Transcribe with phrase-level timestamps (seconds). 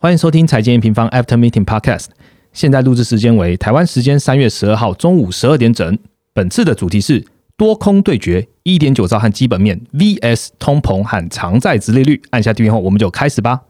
[0.00, 2.04] 欢迎收听财经一平方 After Meeting Podcast。
[2.52, 5.98] 现在录制时间为台湾时间三月十二号中午十二点整。
[6.32, 12.22] 本次的主题是多空对决，一点九兆和基本面 VS 通膨和偿债值利率。
[12.30, 13.60] 按下订阅后，我们就开始吧。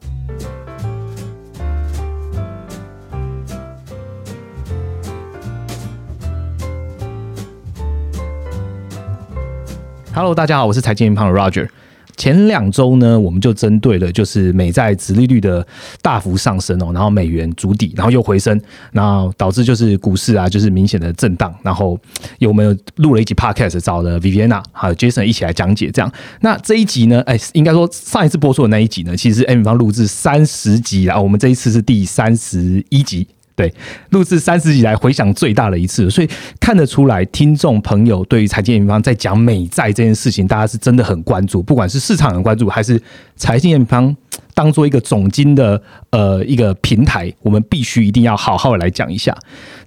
[10.12, 11.70] Hello，大家好，我是财经一平方的 Roger。
[12.18, 15.66] 前两周呢，我们就针对了就是美债殖利率的
[16.02, 18.60] 大幅上升哦，然后美元筑底，然后又回升，
[18.92, 21.54] 然后导致就是股市啊，就是明显的震荡。
[21.62, 21.98] 然后
[22.40, 26.12] 有没有录了一集 podcast，找了 Viviana 还有 Jason 一起来讲解这样。
[26.40, 33.28] 那这一集呢，哎，应该说上一次播出的那一集呢，其实 M 方录制三十集啊，我们这一次是第三十一集。
[33.58, 33.74] 对，
[34.10, 36.30] 录制三十集来回响最大的一次，所以
[36.60, 43.02] 看得出来，听众朋友对于财经研方在讲美债这件事情，大家是真的很关注，不管是市场很关注，还是
[43.34, 44.16] 财经研方。
[44.54, 49.36] 当做一个总金的呃一个平台，我们必须一定要好好来讲一下。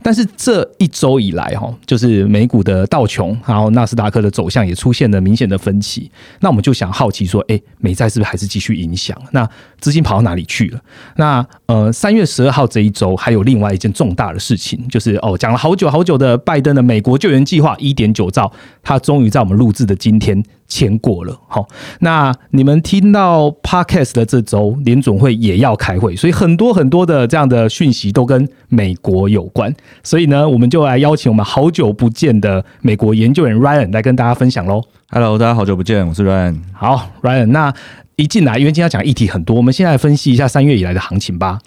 [0.03, 6.09] 但是这一周以来哈，就是美股的道琼，然后纳斯达克的走向也出现了明显的分歧。
[6.39, 9.16] 那我们就想好奇说，哎，美债是不是还是继续影响？
[9.31, 9.47] 那
[9.80, 10.80] 资金跑到哪里去了？
[11.17, 20.43] 那呃，三月十二号这一周还有另外一件重大的事情，就是哦，讲了好久好久的拜登的美国救援计划一点九兆，他终于在我们录制的今天。
[20.72, 21.67] 签过了，好，
[22.00, 34.81] 那你们听到 podcast 的这周联总会也要开会，所以很多很多的这样的讯息都跟美国有关，所以呢，我们就来邀请我们好久不见的美国研究员 Ryan 来跟大家分享喽。
[35.09, 36.55] Hello，大家好久不见，我是 Ryan。
[36.72, 37.73] 好，Ryan，那
[38.16, 41.59] 一进来，因为今天要讲议题很多，我们先来分析一下三月以来的行情吧。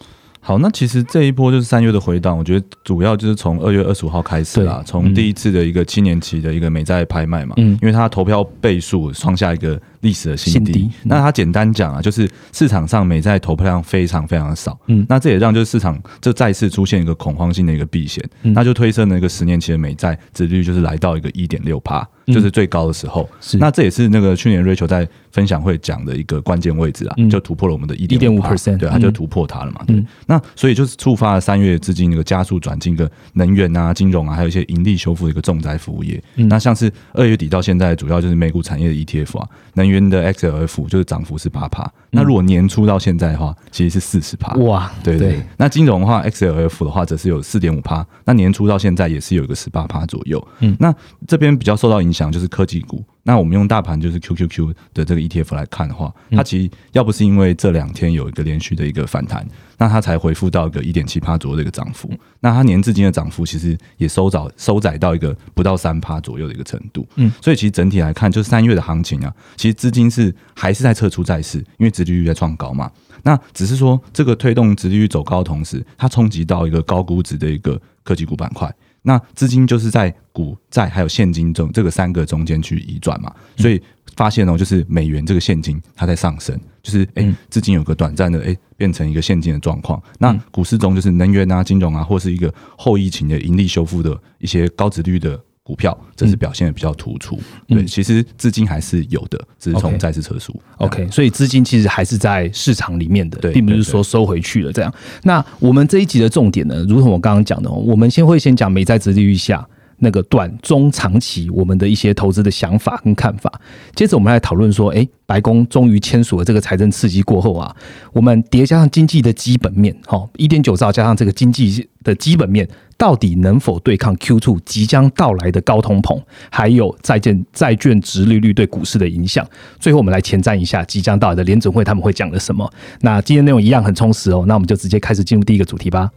[0.47, 10.89] 好，那其实这一波就是三月的回档，我觉得主要就是从二月二十五号开始啦，从第一次的一个七年期的一个美债拍卖嘛，嗯，因为它投票倍数创下一个历史的新低。
[11.03, 22.07] 那它简单讲啊，就是市场上美债投票量非常非常的少，嗯，那这也让就是市场就再次出现一个恐慌性的一个避险，那就推升了一个十年期的美债指率就是来到一个一点六帕。
[22.29, 23.29] 就是最高的时候，
[23.59, 29.85] 那这也是那个去年 Rachel 在分享会讲的一个关键位置啊，就突破了我们的一点五 percent，对，他就突破它了嘛。
[29.87, 36.19] 对，那所以就是触发了三月资金那个加速转进个能源啊、金融啊，还有一些盈利修复的一个重灾服务业。
[36.35, 41.87] 那像是二月底到现在，主要就是美股产业的 ETF 啊，能源的 XLF 就是涨幅是八趴。
[42.11, 44.55] 那如果年初到现在的话，其实是四十趴。
[44.55, 45.43] 哇，对对。
[45.59, 48.07] 那金融的话，XLF 的话则是有四点五趴。
[48.25, 50.43] 那年初到现在也是有一个十八趴左右。
[50.61, 50.95] 嗯，那
[51.27, 52.15] 这边比较受到影。
[52.15, 59.47] 响就是科技股，那我们用大盘就是 QQQ 的这个 ETF 来看的话，它其实要不是因为这两天有一个连续的一个反弹，
[59.79, 62.11] 那它才回复到一个一点七趴左右的一个涨幅。
[62.41, 67.07] 那它年至今的涨幅其实也收窄收窄到一个不到三趴左右的一个程度。
[67.17, 72.91] 嗯，所以其实整体来看，就是三月的行情啊，其实资金是还是在撤出债市，因为殖利率在创高嘛。
[73.23, 78.71] 那只是说这个推动殖利率走高的同时，它冲击到一个高估值的一个科技股板块。
[79.07, 83.81] 那资金就是在股债还有现金中这个三个中间去移转嘛，所以
[84.17, 90.03] 发现哦，就是美元这个现金它在上升，就是哎资金有个短暂的哎变成一个现金的状况。
[90.19, 95.41] 那股市中就是能源啊、金融啊，或是一个后疫情的盈利修复的一些高值率的。
[95.65, 100.55] 股票这是表现的比较突出，对，其实资金还是有的，只是从再次撤出。
[100.77, 104.95] OK，所以资金其实还是在市场里面的，并不是说收回去了这样。
[105.23, 109.67] 那我们这一集的重点呢，如同我刚刚讲的，我们先会先讲美债殖利率下。
[110.05, 113.51] 那个短中长期我们的一些投资的想法跟看法，
[113.97, 117.75] 接着我们来讨论说，哎，白宫终于签署了这个财政刺激过后啊，
[118.13, 129.45] 我们叠加上经济的基本面，哈，一点九兆加上这个经济的基本面，到底能否对抗 Q two 即将到来的高通膨，还有债券债券值利率对股市的影响？
[129.81, 132.71] 最后我们来前瞻一下即将到来的联准会他们会讲的什么？
[133.01, 136.11] 那今天内容一样很充实哦，那我们就直接开始进入第一个主题吧。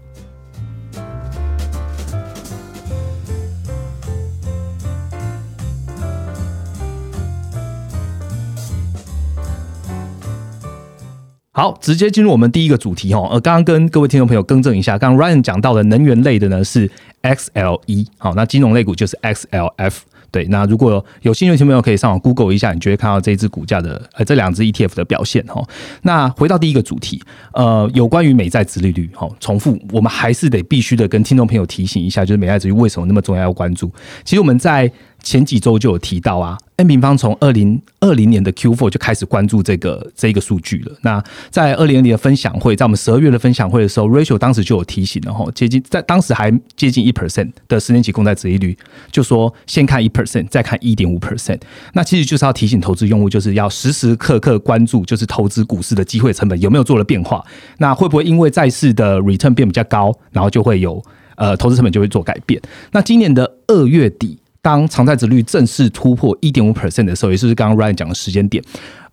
[11.57, 13.27] 好，直接进入我们第一个主题哦。
[13.31, 16.87] 呃，刚刚跟各位听众朋友更正一下，刚刚 Ryan 讲到的能源类的呢是
[17.23, 19.95] XLE，好，那金融类股就是 XLF。
[20.29, 25.67] 对，那如果有兴趣的朋友可以上网 Google 一下，你就会看到这只股价的呃这两只 ETF 的表现哈。
[26.03, 27.19] 那回到第一个主题，
[27.53, 33.91] 呃，有关于美债殖利率哈，重复，我们还是得必须的跟听众朋友提醒一下，就是美债殖率为什么那么重要要关注。
[34.23, 34.91] 其实我们在
[35.23, 36.55] 前几周就有提到啊。
[36.77, 40.95] N 平方从二零二零年的 Q4 就开始关注这个这一个数据了。
[41.01, 48.77] 那在二零二零的分享会，在我们十二月的分享会的时候，Rachel 当时就有提醒了哈，接近在当时还接近一 percent 的十年期公债殖利率，
[49.11, 51.59] 就说先看一 percent，再看一点五 percent。
[51.93, 57.43] 那其实就是要提醒投资用户，就是要时时刻刻关注，就是投资股市的机会成本有没有做了变化。
[57.79, 61.03] 那会不会因为债市的 return 变比较高，然后就会有
[61.37, 62.61] 呃投资成本就会做改变？
[62.91, 64.37] 那今年的二月底。
[64.67, 68.61] 当常态值率正式突破一点五 percent 的时候，也就是刚刚 Ryan 讲的时间点，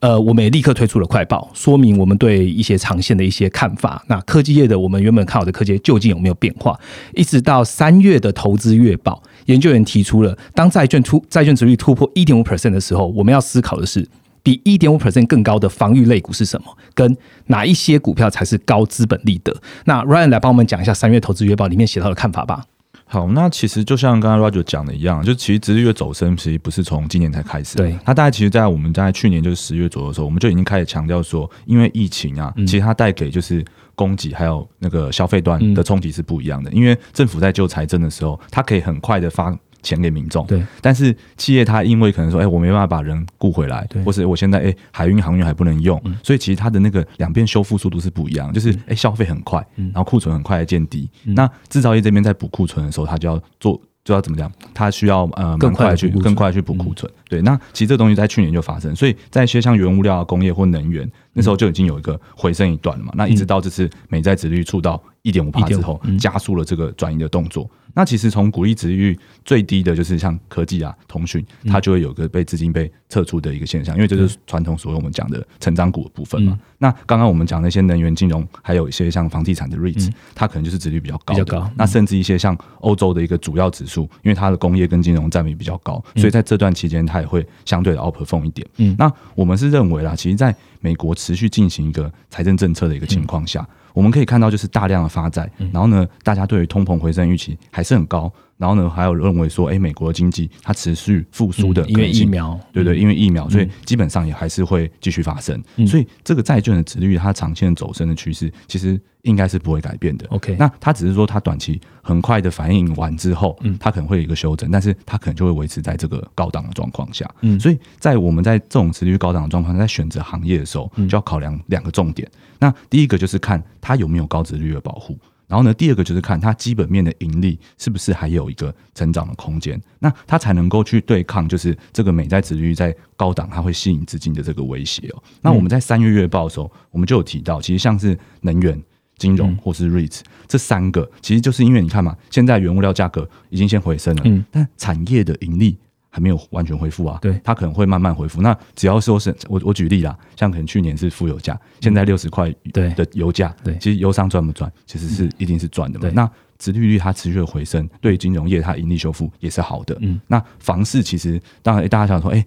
[0.00, 4.04] 呃，我们也立刻推出了快报，说明我们对一些长线的一些看法。
[4.08, 6.76] 那科技业的我们原本看好的科技究竟有没有变化？
[7.14, 14.04] 一直到三月的投资月报，研究员提出了，当债券突债券值率突破一点五 percent 的时候，我们要思考的是，
[14.42, 16.76] 比一点五 percent 更高的防御类股是什么？
[16.94, 17.16] 跟
[17.46, 19.54] 哪一些股票才是高资本利得？
[19.84, 22.64] 那 Ryan 来帮我们讲一下三月投资月报里面写到的看法吧。
[23.14, 27.76] 好，那其实就像刚刚 Roger 讲的一样，就其实直率的走升，其实不是从今年才开始。
[27.76, 33.64] 对，它大概其实，在我们在去年就是十月左右的时候，我们就已经开始强调说，因为疫情啊，其实它带给就是
[33.94, 36.68] 供给还有那个消费端的冲击是不一样的。
[36.72, 39.56] 因为政府在救财政的时候，它可以很快的发。
[39.84, 51.08] 钱给民众，对，但是企业它因为可能说，哎，我没办法把人雇回来，或是我现在哎海运航运还不能用，所以其实它的那个两边修复速度是不一样，就是哎消费很快，然后库存很快的见底。
[51.22, 54.50] 那制造业这边在补库存的时候，它就要做就要怎么讲？
[54.72, 57.10] 它需要呃更快去更快去补库存。
[57.28, 63.12] 对，那其实这东西在去年就发生，所以在一些像原物料、工业或能源那时候就已经有一个回升一段了嘛。
[63.16, 67.68] 那一直到这次美债殖率触到一点五帕之后，加速了这个转移的动作。
[67.94, 76.58] 那其实从股利值率最低的就是像科技啊、通讯，它就会有个被资金被撤出的一个现象，因为这是传统所谓我们讲的成长股的部分嘛。
[76.78, 81.34] 那刚刚我们讲那些能源、金融，还有一些像房地产的 REITs，它可能就是值率比较高。
[81.34, 81.70] 比较高。
[81.76, 88.66] 那甚至一些像欧洲的一个主要指数，因为它的工业跟金融占比比较高，所以在这段期间它也会相对的 outperform 一点。
[88.78, 88.96] 嗯。
[88.98, 93.66] 那我们是认为啦，其实在美国持续进行一个财政政策的一个情况下。
[93.94, 105.60] 我们可以看到，就是大量的发债，然后呢，大家对于通膨回升预期还是很高，然后呢，还有认为说，哎，美国的经济它持续复苏的，因为疫苗，对对，因为疫苗，所以基本上也还是会继续发生。
[105.86, 110.26] 所以这个债券的值率，它长线走升的趋势，其实应该是不会改变的。
[110.28, 117.28] OK，那它只是说它短期很快的反应完之后，嗯，它可能会有一个修正，但是它可能就会维持在这个高档的状况下。
[117.40, 122.30] 嗯，所以在我们在这种值率高档的状况，在选择行业的时候，就要考量两个重点。
[122.60, 125.18] 那第一个就是看它有没有高值率的保护，
[125.54, 135.22] 然后呢，第二个就是看它基本面的盈利是不是还有一个成长的空间，那它才能够去对抗就是这个美债值率在高档它会吸引资金的这个威胁哦。
[135.42, 138.82] 那我们在三月月报的时候，我们就有提到，其实像是能源、
[139.16, 145.78] 金融或是 REITs 这三个，其实就是因为你看嘛，现在原物料价格已经先回升了，嗯，但产业的盈利。
[146.14, 148.40] 还没有完全恢复啊，对，它可能会慢慢恢复。
[148.40, 156.08] 那只要说是我我举例啦，像可能去年是负油价，现在六十块对的油价，对，其实油商赚不赚，其实是一定是赚的嘛。
[156.14, 159.98] 那殖利率它持续的回升，对金融业它盈利修复也是好的。
[160.02, 162.40] 嗯，那房市其实当然大家想说，哎，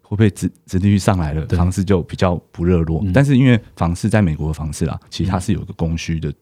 [0.00, 3.06] 会不会殖殖利率上来了，房市就比较不热络？
[3.14, 6.34] 但是因为房市在美国的房市啦，其实它是有一个供需的。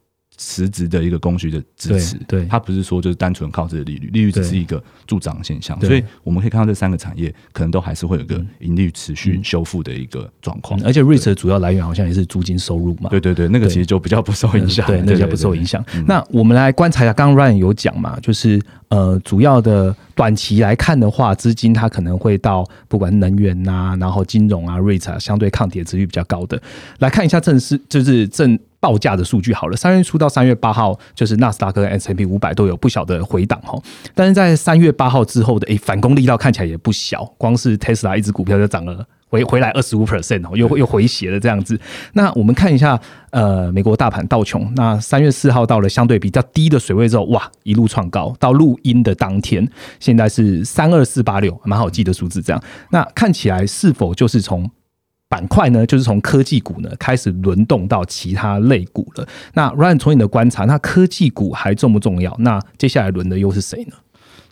[0.43, 15.85] 实质的一个供需的支持，对它不是说就是单纯靠这个利率，利率只是一个助长现象，所以我们可以看到这三个产业可能都还是会有个盈利持续修复的一个状况，而且 REIT 的主要来源好像也是租金收入嘛，对对对，那个其实就比较不受影响，对，那较不受影响。
[16.07, 18.59] 那我们来观察一下，刚刚 Ryan 有讲嘛，就是
[18.89, 26.59] 呃，主要的短期来看的话，资金它可能会到不管能源呐，然后金融啊，REIT 啊，相对抗跌值率比较高的，
[27.01, 28.59] 来看一下正是就是正。
[28.81, 33.79] 报价的数据好了，三月初到三月八号，就是纳斯达克跟 S M P 五百都有不小的回档哈。
[34.15, 41.79] 但是在三月八号之后的，诶反攻力道看起来也不小，光是 Tesla 一只股票就涨了回回来二十五 percent 哦，又又回血了这样子。
[42.15, 42.99] 那我们看一下，
[43.31, 49.69] 呃，美国大盘道琼，那三月四号到了相对比较低的水位之后，哇，一路创高，到录音的当天，
[50.01, 52.41] 现在是三二四八六，蛮好记的数字。
[52.41, 54.69] 这样，那看起来是否就是从？
[55.31, 59.27] 板块呢，就是从科技股呢开始轮动到其他类股了。
[59.55, 62.37] 那 Ryan 从你的观察，那科技股还重不重要？
[62.41, 63.95] 那接下来轮的又是谁呢？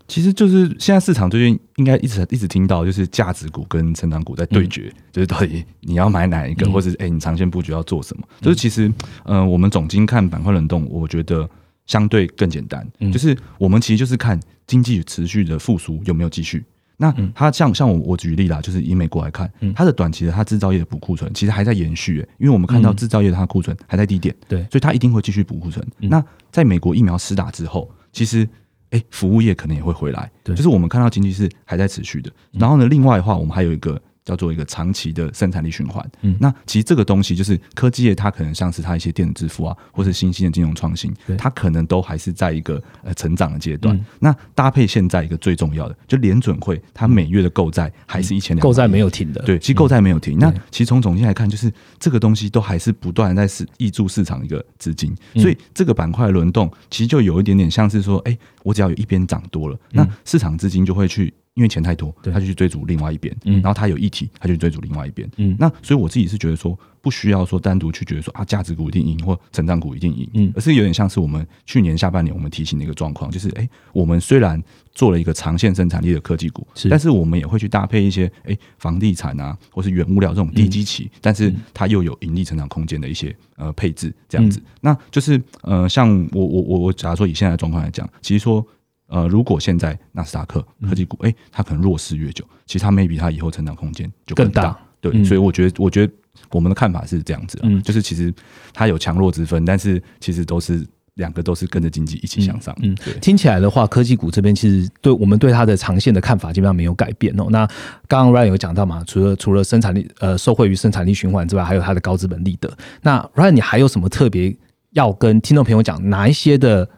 [0.06, 8.22] 其实就是现在市场最近应该一直一直听到，就是价值股跟成长股在对决，就是到底你要买哪一个，或者哎你长线布局要做什么？
[8.40, 8.90] 就是其实
[9.24, 11.46] 嗯，我们总经看板块轮动，我觉得
[11.86, 16.64] 相对更简单，就是我们其实就是看经济持续的复苏有没有继续。
[16.98, 25.82] 那它像像我我举例啦，就是以美国来看，它的短期的它制造业的补库存其实还在延续，因为我们看到制造业的它库存还在低点，对，所以它一定会继续补库存。
[25.96, 28.46] 那在美国疫苗施打之后，其实
[28.90, 32.30] 哎，服务业可能也会回来，对，就是我们看到经济是还在持续的。
[32.52, 34.00] 然后呢，另外的话，我们还有一个。
[34.28, 36.06] 叫做一个长期的生产力循环。
[36.20, 43.98] 嗯，那其实这个东西就是科技业，它可能像是它一些电子支付啊，或是新兴的金融创新，它可能都还是在一个呃成长的阶段。
[44.18, 49.40] 那搭配现在一个最重要的，就联准会它每月的购债还是一千两，购债没有停的。
[49.42, 50.38] 对，其实购债没有停。
[50.38, 61.32] 那其实从总经来看，就是这个东西都还是不断在是挹注市场一个资金，所以这个板块轮动其实就有一点点像是说，哎，我只要有一边涨多了，那市场资金就会去。
[61.58, 65.28] 因为钱太多，他就去追逐另外一边，然后他有议题，他就追逐另外一边。
[65.38, 74.62] 嗯那所以我自己是觉得说，不需要说单独去觉得说啊，价值股一定赢或成长股一定赢，嗯而是有点像是我们去年下半年我们提醒的一个状况，就是哎，我们虽然
[74.92, 84.62] 做了一个长线生产力的科技股，但是我们也会去搭配一些哎房地产啊，或是原物料这种低基期，但是它又有盈利成长空间的一些呃配置这样子。
[84.80, 88.64] 那就是呃，像我我我我，假如说以现在的状况来讲，其实说。
[89.08, 94.78] 呃，如果现在纳斯达克科技股，哎，它可能弱势越久，其实它 maybe 它以后成长空间就更大。
[95.00, 96.12] 对，所以我觉得，我觉得
[96.50, 98.34] 我们的看法是这样子，嗯，就是其实
[98.72, 100.84] 它有强弱之分，但是其实都是
[101.14, 102.76] 两个都是跟着经济一起向上。
[102.82, 107.46] 嗯，听起来的话，科技股这边其实对我们对它的长线的看法基本上没有改变哦。
[107.50, 107.66] 那
[108.08, 112.68] 刚刚 Ryan 有讲到嘛，除了除了生产力呃受惠于生产力循环之外，还有它的高资本利得。
[113.00, 114.54] 那 Ryan，你还有什么特别
[114.90, 116.10] 要跟听众朋友讲？
[116.10, 116.88] 哪一些的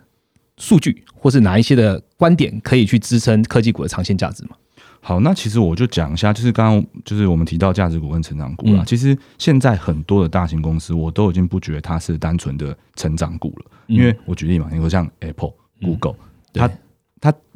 [0.61, 1.03] 数据？
[1.13, 4.51] 或是哪一些的观点可以去支撑科技股的长线价值吗？
[5.01, 8.85] 好，那其实我就讲一下，就是刚刚就是我们提到价值股跟成长股了。
[8.85, 13.71] 其实现在很多的大型公司，我都已经不觉得它是单纯的成长股了。
[13.87, 16.15] 因为我举例嘛，你说像 Apple、Google，
[16.53, 16.75] 它它。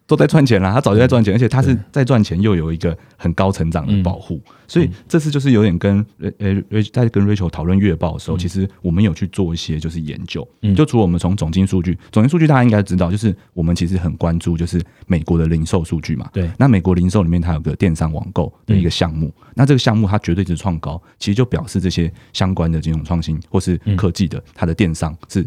[0.07, 10.47] 都在赚钱啦，他早就在赚钱，而且他是在赚钱，又有一个很高成长的保护，所以这次就是有点跟呃在跟 Rachel 讨论月报的时候，其实我们有去做一些就是研究，
[10.77, 25.47] 就除了我们从总金数据，总金数据大家应该知道，就是我们其实很关注就是美国的零售数据嘛，对，那美国零售里面它有个电商网购的一个项目，那这个项目它绝对值创高，其实就表示这些相关的金融创新或是科技的它的电商是。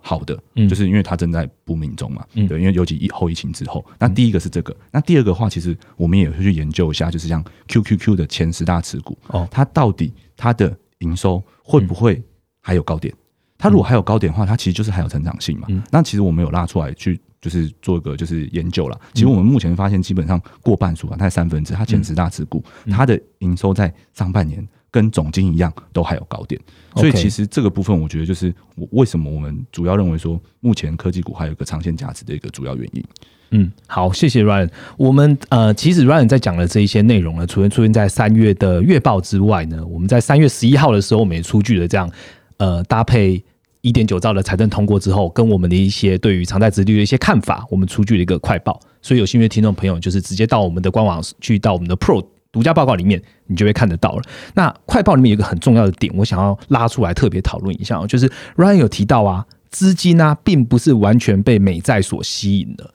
[0.00, 0.38] 好的，
[0.68, 12.22] 就是因为它正在不明中嘛，对，因为尤其疫后疫情之后，那第一个是这个，那第二个话，其实我们也会去研究一下，就是像 QQQ 的前十大持股，哦，它到底它的营收会不会
[12.60, 13.12] 还有高点？
[13.58, 15.66] 它如果还有高点的话，它其实就是还有成长性嘛。
[15.90, 18.98] 那其实我们有拉出来去，就是做一个就是研究了。
[19.12, 24.66] 其实我们目前发现，基本上过半数啊，它三分之它前十大持股，它的营收在上半年。
[24.90, 26.60] 跟总金一样，都还有高点，
[26.96, 33.04] 所以其实这个部分，我觉得就是我为什么我们主要认为说，目前科技股还有一个长线价值的一个主要原因。
[33.50, 34.68] 嗯，好，谢谢 Ryan。
[34.96, 42.10] 我们呃，其实 Ryan 在讲的这一些内容呢，除了出现在三月的月报之外呢，我们在三月十一号的时候，我们也出具了这样
[42.58, 43.42] 呃，搭配
[43.80, 48.78] 一点九兆的财政通过之后，跟我们的一些对于偿债值率的一些看法，我们出具了一个快报。
[49.00, 52.24] 所以有兴趣的听众朋友，就是直接到我们的官网去，到我们的 Pro。
[52.50, 54.22] 独家报告里面，你就会看得到了。
[54.54, 62.90] 那快报里面有一个很重要的点，我想要拉出来特别讨论一下，就是 Ryan 有提到啊，资金啊，并不是完全被美债所吸引的。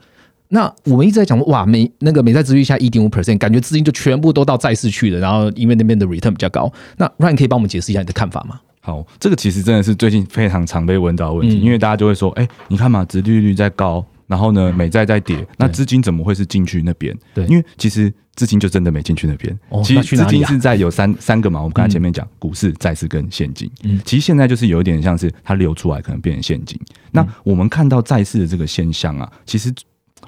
[0.50, 5.20] 那我们一直在讲说，哇，美那个美债殖率下一点五 percent，感觉资金就全部都到债市去了。
[5.20, 8.60] 然后因为那边的 return 比较高，那 Ryan 可以帮我们解释一下你的看法吗？
[8.82, 14.06] 好，这个其实真的是最近非常常被问到的问题，因为大家就会说，哎，你看嘛，殖利率在高。
[14.26, 17.16] 然后呢，美债在跌，那资金怎么会是进去那边？
[17.36, 19.60] 对，因为其实资金就真的没进去那边。
[19.84, 23.70] 其实资金是在有三三个嘛，我们刚才前面讲股市、债市跟现金。
[23.84, 26.80] 嗯，其实现在就是有一点像是它流出来，可能变成现金。
[27.12, 29.72] 那我们看到债市的这个现象啊，其实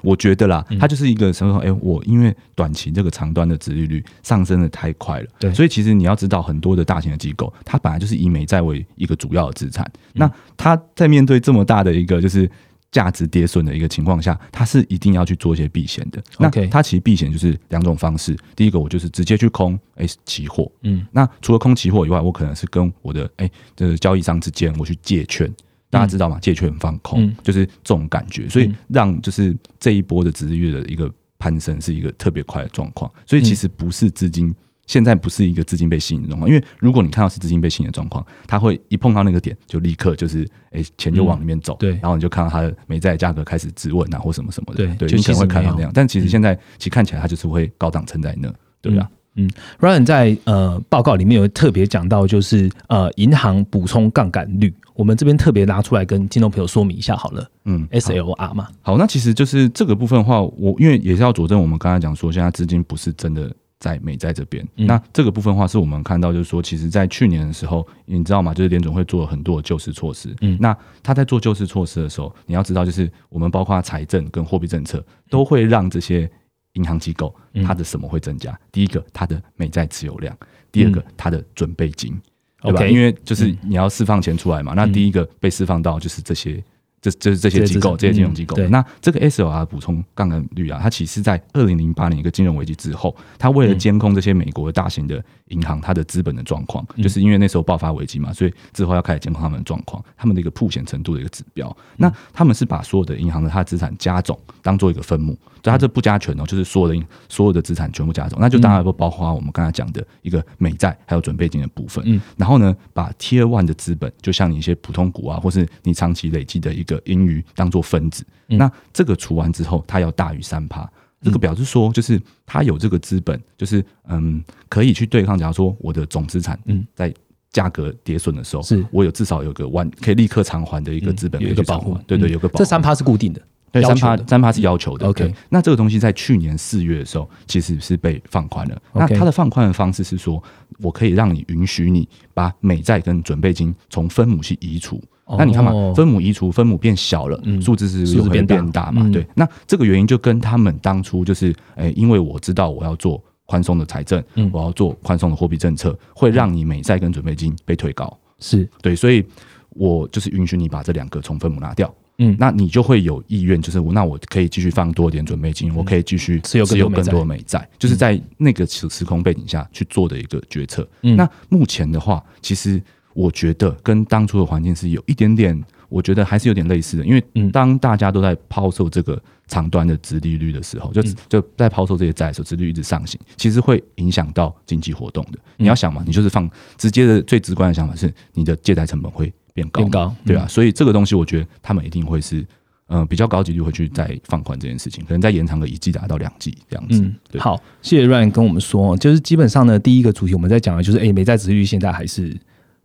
[0.02, 1.58] 我觉得啦，它就是一个什么？
[1.58, 9.84] 哎，我因为短期这个长端的值利率上升的太快了，对，所以其实你要知道，很多的大型的机构，它本来就是以美债为一个主要的资产。
[10.12, 12.48] 那它在面对这么大的一个就是。
[12.96, 16.22] 价值跌损的一个情况下，它是一定要去做一些避险的。
[16.38, 18.34] 那它其实避险就是两种方式。
[18.54, 25.54] 第一个，我就是直接去空哎期货，嗯，那除了空期货以外，我可能是跟我的哎这交易商之间我去借券，
[25.90, 26.38] 大家知道吗？
[26.40, 33.12] 借券放空就是这种感觉，所以让就是这一波的值日月的一个攀升是一个特别快的状况。
[33.26, 34.54] 所以其实不是资金。
[34.86, 49.10] 现在不是一个资金被吸引的状况，因为如果你看到是资金被吸引的状况，它会一碰到那个点就立刻就是哎钱就往里面走，对，然后你就看到它的美债价格开始质问啊或什么什么的，对，对，你可能会看到那样，但其实现在其实看起来它就是会高档撑在那，对吧？
[49.38, 49.50] 嗯
[49.80, 63.52] ，Ryan 在呃报告里面有特别讲到，就是呃银行补充杠杆率，我们这边特别拿出来跟听众朋友说明一下好了，嗯，SLR 嘛，好，那其实就是这个部分的话，我因为也是要佐证我们刚才讲说，现在资金不是真的。
[63.78, 64.66] 在美债这边。
[64.74, 68.54] 那这个部分话是我们看到，就是说，其实，在去年的时候，你知道吗？
[68.54, 70.34] 就是联总会做了很多的救市措施。
[70.40, 76.30] 嗯，那他在做救市措施的时候，你要知道，就是我们包括财政跟货币政策，都会让这些
[76.74, 78.58] 银行机构它的什么会增加？
[78.72, 80.34] 第一个，它的美债持有量；
[80.72, 82.18] 第二个，它的准备金，
[82.62, 82.86] 对吧？
[82.86, 84.72] 因为就是你要释放钱出来嘛。
[84.74, 86.62] 那第一个被释放到就是这些。
[87.00, 88.56] 这这是这些机构，这些金融机构。
[88.68, 101.74] 那这个 SLR 补充杠杆率啊，它其实在二零零八年一个金融危机之后，它为了监控这些美国大型的银行它的资本的状况，就是因为那时候爆发危机嘛，所以之后要开始监控他们的状况，他们的一个铺险程度的一个指标。
[101.96, 112.02] 那他们是把所有的银行的它的资产加总当做一个分母，就它这不加权哦，就是所有的所有的资产全部加总，那就当然不包括我们刚才讲的一个美债还有准备金的部分。
[112.06, 120.90] 嗯，然后呢，把 Tier One 的资本，就像你一些普通股啊，或是你长期累积的一个盈余当做分子，那这个除完之后，它要大于三趴，
[121.20, 125.38] 这个表示说，就是它有这个资本，就是嗯，可以去对抗。
[125.38, 126.86] 假如说我的总资产嗯。
[126.94, 127.12] 在
[127.52, 128.84] 价格跌损的时候，是。
[128.90, 133.40] 我有至少有个完可以立刻偿还的一个资本，有一个保护，对对，有个保这三趴是固定的，
[133.72, 135.06] 对三趴三趴是要求的。
[135.06, 138.82] OK，那这个东西在去年四月的时候其实是被放宽了。
[138.92, 140.42] 那它的放宽的方式是说，
[140.80, 145.02] 我可以让你允许你把美债跟准备金从分母去移除。
[145.36, 149.10] 那你看嘛，分母移除，分母变小了，数字是数字变变大嘛？
[149.12, 158.68] 对，那这个原因就跟他们当初就是，诶，因为我知道我要做宽松的财政，我要做宽松的货币政策，会让你美债跟准备金被推高，是。
[158.80, 159.24] 对，所以
[159.70, 170.88] 我就是允许你把这两个从分母拿掉，嗯，那你就会有意愿，就是我那我可以继续放多一点准备金，我可以继续持有更多美债，就是在那个时时空背景下去做的一个决策。
[171.00, 172.80] 那目前的话，其实。
[173.16, 175.58] 我觉得跟当初的环境是有一点点，
[175.88, 177.04] 我觉得还是有点类似的。
[177.06, 185.38] 因为当大家都在抛售这个长端的殖利率的时候，就就在抛售这些债的时候，殖利率一直上行，其实会影响到经济活动的。
[185.56, 190.46] 你要想嘛，你就是放直接的最直观的想法是，你的借贷成本会变高，变高，对啊。
[190.46, 192.46] 所以这个东西，我觉得他们一定会是，
[192.88, 197.10] 嗯，比较高级率会去再放宽这件事情，可能再延长个一季达到两季这样子。
[197.38, 202.36] 好，谢谢 Ryan 跟我们说，就是基本上呢，第一个主题我们在讲的就是，哎，美债殖率现在还是。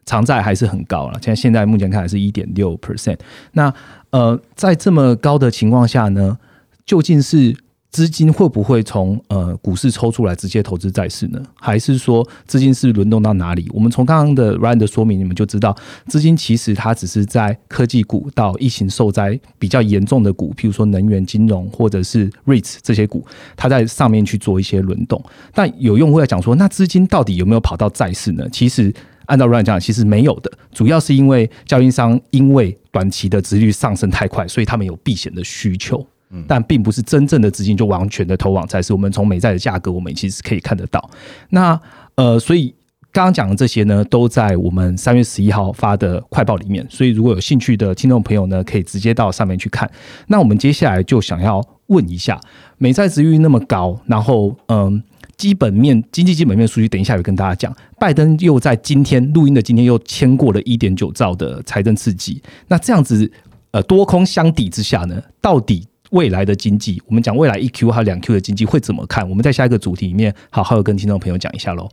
[0.05, 3.17] 偿债还是很高了，现在现在目前看来是一点六 percent。
[3.53, 3.73] 那
[4.09, 6.37] 呃，在这么高的情况下呢，
[6.85, 7.55] 究竟是
[7.91, 11.41] 资金会不会从呃股市抽出来直接投资债市呢？
[11.55, 13.69] 还是说资金是轮动到哪里？
[13.73, 15.75] 我们从刚刚的 Ryan 的说明，你们就知道，
[16.07, 25.23] 资金其实它只是在科技股到疫情受灾比较严重的股，譬如说能源、金融或者是 REITs 这些股，它在上面去做一些轮动。
[25.53, 28.49] 但有用户在讲说，那资金到底有没有跑到债市呢？
[28.49, 28.93] 其实。
[29.31, 36.05] 按照 Ryan 讲，其实没有的，主要是因为交易商因为短期的值率上升太快，所以他们有避险的需求，
[36.45, 38.91] 但并不是真正的资金就完全的投往债市。
[38.91, 41.09] 我们从美债的价格，我们其实可以看得到。
[41.49, 41.79] 那
[42.15, 42.75] 呃，所以
[43.13, 46.85] 刚刚讲的这些呢，都在我们三月十一号发的快报里面。
[46.89, 49.89] 所以如果有兴趣的听众朋友呢，可以直接到上面去看。
[50.27, 52.37] 那我们接下来就想要问一下，
[52.77, 55.01] 美债值率那么高，然后嗯。
[55.41, 57.75] 基本面经济基本面数据，等一下有跟大家讲。
[57.97, 62.39] 拜登又在今天录音的今天又签过了一点九兆的财政刺激。
[62.67, 63.31] 那这样子，
[63.71, 69.27] 呃，多空相抵之下呢，到底未来的经济，我们讲未来一 Q 还有两 Q 的经济会怎么看？
[69.27, 71.89] 我们在下一个主题里面好好的跟听众朋友讲一下喽。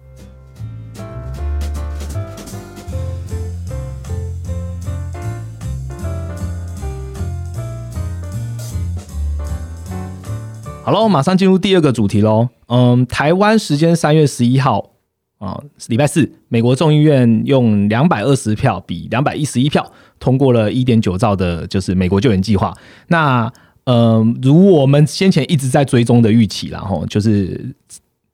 [10.88, 12.48] 好了，马上进入第二个主题喽。
[12.68, 14.92] 嗯，台湾时间三月十一号
[15.36, 22.74] 啊，礼拜四，美国众议院用两百二十票比两百一十一票通过了一点九兆的，就是美国救援计划。
[23.08, 23.52] 那
[23.84, 27.76] 嗯，如我们先前一直在追踪的预期，然后就是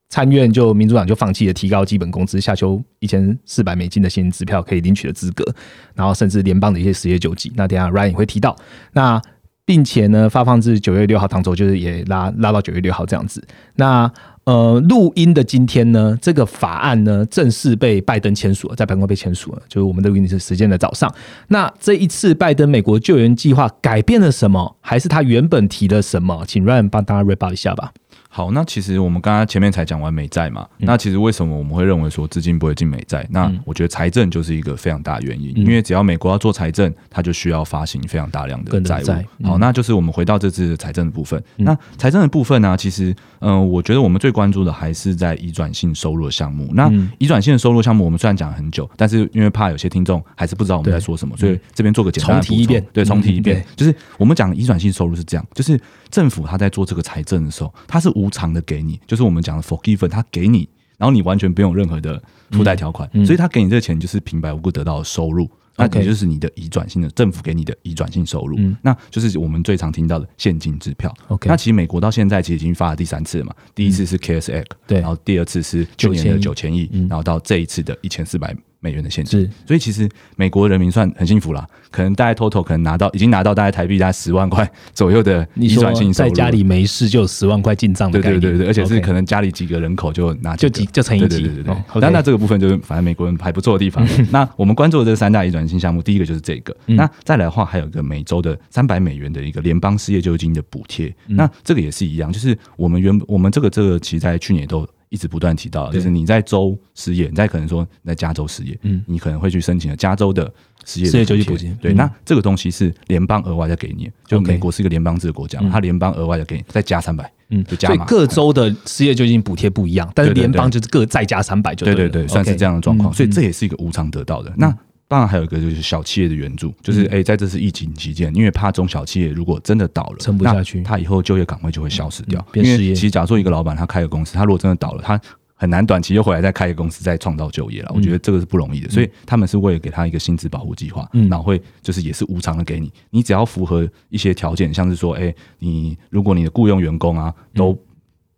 [0.08, 5.44] 参院就民主党就放弃了提高基本工资、下修一千四百美金的薪资支票可以领取的资格，
[5.92, 7.50] 然后甚至联邦的一些失业救济。
[7.56, 8.54] 那等下 Ryan 也会提到
[8.92, 9.20] 那。
[9.66, 13.42] 并且呢，发放至九月六号，当中就是也拉拉到九月六号这样子。
[13.76, 14.10] 那
[14.44, 21.10] 呃，录音的今天呢，这个法案呢正式被拜登签署了，在白宫被签署了，就是我们的录音是时间的早上。
[21.48, 26.44] 那这一次拜登美国救援计划改变了什么，还是他原本提了什么？
[26.46, 27.90] 请 Ryan 帮大家 report 一下吧。
[28.36, 33.24] 好，那其实我们刚刚前面才讲完美债嘛，那其实为什么我们会认为说资金不会进美债？
[33.30, 39.46] 那我觉得财政就是一个非常大的原因，因为只要美国要做财政，它就需要发行非常大量的债务。
[39.46, 41.40] 好，那就是我们回到这次财政的部分。
[41.54, 46.68] 那财政的部分呢，其实嗯，我觉得我们最关注的还是在移转性收入的项目。
[46.74, 52.84] 那移转性的收入项目，我们虽然讲了很久，但是因为怕有些听众还是不知道我们在说什么，所以这边做个简单的重提一遍。
[52.92, 55.80] 对，重提一遍，就是我们讲移转性收入是这样，就是
[56.14, 62.22] 政府他在做这个财政的时候，他是无无偿的给你，就是我们讲的 forgiven，他给你，然后你完全不用任何的
[62.52, 65.50] 附带条款，所以他给你这个钱就是平白无故得到的收入。
[65.76, 71.12] 那也就是你的移转性的政府给你的移转性收入，那就是我们最常听到的现金支票。
[71.26, 78.56] OK，那其实美国到现在其实已经发了第三次了嘛，第一次是 K S X，对，然后第二次是去年的九千亿，然后到这一次的一千四百。
[78.84, 91.74] 美元的现金，所以其实美国人民算很幸福啦，可能大概 total 可能拿到已经拿到大概台币大概十万块左右的移转性收入，在家里没事就十万块进账的对对对对，而且是可能家里几个人口就拿就几就乘以几，对对对对。
[91.98, 94.06] 但那这个部分就是反正美国人还不错的地方。
[94.30, 104.86] 那我们关注的这三大移转性项目，第一个就是这个，那再来的话还有一个每周的三百美元的一个联邦失业救济金的补贴，那这个也是一样，就是我们原我们这个这个其实在去年都。
[105.14, 110.52] 一直不断提到，就是你在州失业，你在可能说在加州失业，嗯，你可能会去申请了加州的
[110.84, 124.52] 失业失业救济补贴，对，那这个东西是联邦额外再给你，就美国是一个联邦制的国家，它联邦额外再给你再加三百，嗯，就加所以各州的失业救济补贴不一样，但是联邦就是各再加三百，就对对对，算是这样的状况，所以这也是一个无偿得到的。
[124.56, 124.76] 那
[125.14, 132.44] 当然还有一个就是小企业的援助，就是哎，在这次疫情期间，因为怕中小企业如果真的倒了，撑不下去，他以后就业岗位就会消失掉。
[132.54, 135.20] 因为其实假如说一个老板他开个公司，他如果真的倒了，他
[135.54, 147.78] 很难短期又回来再开一个公司再创造就业了，我觉得这个是不容易的，所以他们是为了给他一个薪资保护计划，然后会就是也是无偿的给你，你只要符合一些条件，像是说，哎，你如果你的雇佣员工啊都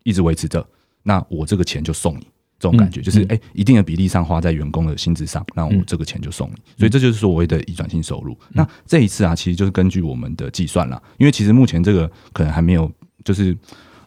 [0.04, 0.62] 一直维持着，
[1.02, 2.26] 那我这个钱就送你，
[2.58, 8.36] 这种感觉就是哎一定的比例上花在员工的薪资上，那我这个钱就送你，所以这就是所谓的移转性收入。
[8.52, 12.90] 那这一次啊，其实就是根据我们的计算啦，因为其实目前这个可能还没有
[13.24, 13.56] 就是。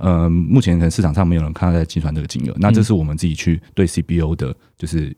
[0.01, 5.13] 呃，目前可能市场上没有人看到在计算这个金额，那这是我们自己去对 CBO 的，就是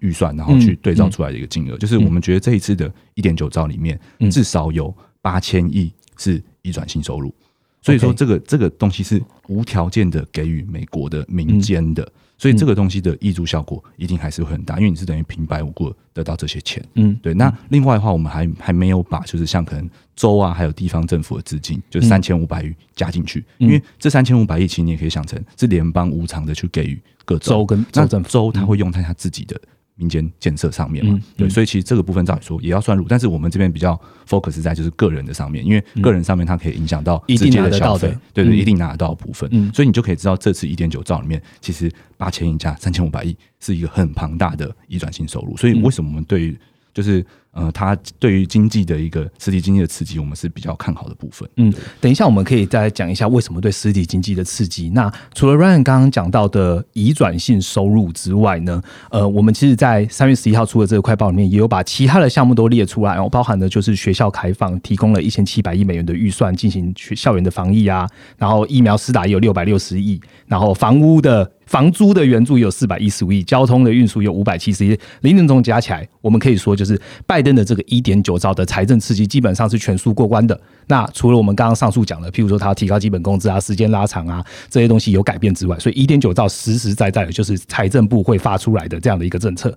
[0.00, 3.98] 预算，然后去对照出来的一个金额，就是我们觉得这一次的一点九兆里面，
[4.30, 7.34] 至少有八千亿是移转性收入，
[7.80, 12.06] 所以说这个这个东西是无条件的给予美国的民间的。
[12.38, 16.82] 所以这个东西的溢注效果一定还是会很大，因为你是等于平白无故得到这些钱。
[16.94, 17.34] 嗯，对。
[17.34, 29.60] 那另外的话，我们还还没有把就是像可能州啊，还有地方政府的资金，就三千五百亿加进去，因为这三千五百亿其实你也可以想成是联邦无偿的去给予各州跟那州，他会用他他自己的。
[29.98, 46.58] 民间建设上面嘛，对，所以其实这个部分照理说也要算入，但是我们这边比较 focus 在就是个人的上面，因为个人上面它可以影响到直接的消费，对对，一定拿得到部分，所以你就可以知道这次一点九兆里面，其实八千亿加三千五百亿是一个很庞大的移转性收入，所以为什么我们对于
[46.94, 47.24] 就是。
[47.52, 51.48] 呃，它对于经济的一个实体经济的刺激，我们是比较看好的部分。
[51.56, 54.90] 嗯，等一下我们可以再讲一下为什么对实体经济的刺激。
[54.90, 58.80] 那除了 Ryan 刚刚讲到的移转性收入之外呢，
[59.10, 71.50] 呃，我们其实，在三月十一号出的这个快报里面，也有把其他的项目都列出来，然后包含的就是学校开放，提供了一千七百亿美元的预算进行学校园的防疫啊，然后疫苗施打也有六百六十亿，然后房屋的。
[71.68, 80.58] 房租的援助有四百一十五亿，交通的运输有五百七十亿，零零总加起来，我们可以说就是拜登的这个一点九兆的财政刺激基本上是全数过关的。
[80.86, 89.76] 那除了我们刚刚上述讲的，譬如说他提高基本工资啊、时间拉长啊这些东西有改变之外，所以一点九兆实实在在的就是财政部会发出来的这样的一个政策。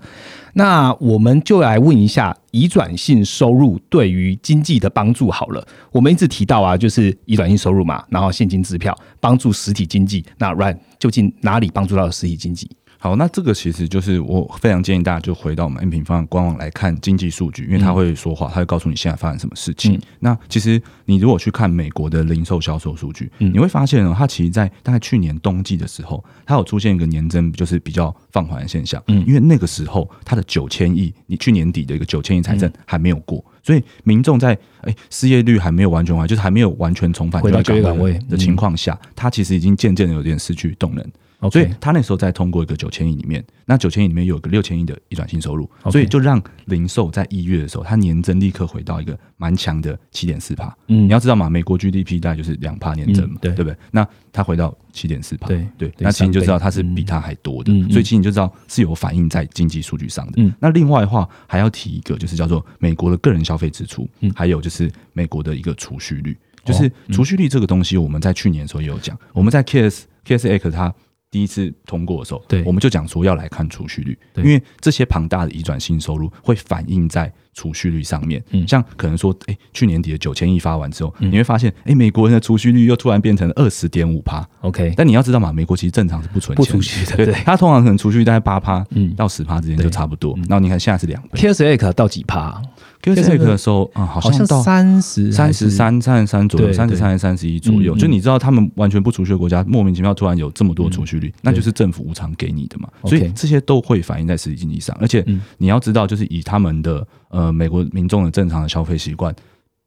[0.54, 5.66] 那我们就来问一下移转性收入对于经济的帮助好了。
[5.92, 10.24] 我们一直提到啊，就是移转性收入嘛，然后现金支票帮助实体经济。
[10.38, 10.78] 那 Ryan。
[11.02, 12.70] 究竟哪里帮助到了实体经济？
[13.04, 20.00] 好，那这个其实就是我非常建议大家就回到我们 N 平方官网来看经济数据，因为它会说话，它会告诉你现在发生什么事情。
[20.20, 29.02] 那其实你如果去看美国的零售销售数据，你会发现呢，它其实，在大概去年冬季的时候，它有出现一个年增，就是比较放缓的现象。
[29.08, 41.04] 嗯，因为那个时候它的九千亿，你去年底的一个九千亿财政还没有过，所以民众在哎失业率还没有完全完，就是还没有完全重返回到就业岗位的情况下，它其实已经渐渐的有点失去动能。
[41.50, 50.76] 所以他那时候在通过一个九千亿里面，那九千亿里面有个六千亿的一转性收入，所以就让零售在一月的时候，它年增立刻回到一个蛮强的七点四帕。
[50.88, 53.78] 嗯，你要知道嘛，美国 GDP 大概就是两帕年增嘛，对对不对？
[53.92, 60.34] 那它回到七点四帕，对对，那其实你就知道它是比它还多的，所以其实你就知道是有反映在经济数据上的。
[60.38, 70.94] 嗯，那另外的话还要提一个，就是叫做美国的个人消费支出，嗯，还有就是美国的一个储蓄率，就是储蓄率这个东西，我们在去年的时候也有讲，我们在 KS KSX 它。
[71.32, 78.44] 第一次通过的时候，对，我们就讲说要来看储蓄率，因为这些庞大的移转性收入会反映在储蓄率上面。
[78.50, 84.46] 嗯，像可能说，哎，去年底的九千亿发完之后，你会发现，哎，美国人的储蓄率又突然变成二十点五趴。
[84.60, 90.38] OK，但你要知道嘛，美国其实正常是不存不储蓄的，对，它通常可能储蓄大概八趴，嗯，到十趴之间就差不多。
[90.50, 91.39] 然后你看现在是两倍。
[91.39, 92.62] K s a 到几趴？
[93.02, 97.96] Give or take 的时候，啊，好像到三十三十三、三十三左右，三十三、三十一左右。
[97.96, 102.88] 就你知道，他们完全不储蓄的国家，莫名其妙突然有这么多储蓄率，那就是政府无偿给你的嘛。
[103.06, 104.96] 所以这些都会反映在实体经济上。
[105.00, 105.26] 而且
[105.58, 109.36] 你要知道，就是以他们的呃美国民众的正常的消费习惯。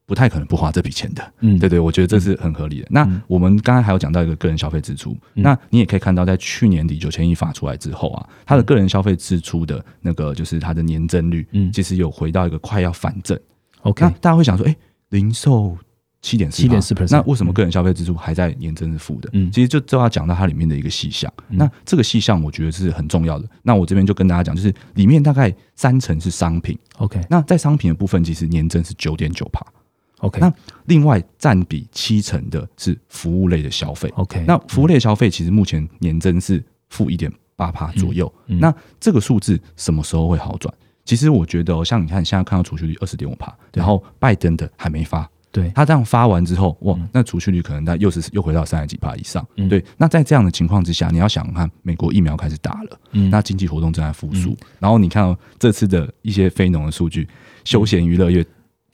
[0.07, 2.87] 不太可能不花这笔钱的，嗯，对对，我觉得这是很合理的。
[2.91, 13.39] 那我们刚刚还有讲到一个个人消费支出，那你也可以看到，在去年底九千亿发出来之后啊，它的个人消费支出的那个就是它的年增率，嗯，其实有回到一个快要反正。
[13.81, 14.77] OK，那大家会想说，哎，
[15.09, 15.75] 零售
[16.21, 19.31] 七点七点四 percent，那为什么个人消费支出还在年增是负的？
[19.33, 21.33] 嗯，其实就就要讲到它里面的一个细项。
[21.49, 23.49] 那这个细项我觉得是很重要的。
[23.63, 26.79] 那我这边就跟大家讲，就是里面大概三成是商品。
[26.99, 29.65] OK，那在商品的部分，其实年增是九点九帕。
[30.25, 30.53] OK，那
[30.87, 34.11] 另外占比七成的是服务类的消费。
[34.17, 38.33] OK，那服务类消费其实目前年增是负一点八帕左右。
[38.47, 40.73] 那这个数字什么时候会好转？
[41.05, 49.47] 其实我觉得，像你看现在看到储蓄率二十点五帕，然后拜登的还没发，对他这样发完之后，哇，那储蓄率可能它又是又回到三十几帕以上。
[49.69, 52.99] 对，那在这样的情况之下，你要想看美国疫苗开始打了，
[53.31, 57.29] 那经济活动正在复苏，然后你看到这次的一些非农的数据，
[57.65, 58.43] 休闲娱乐业。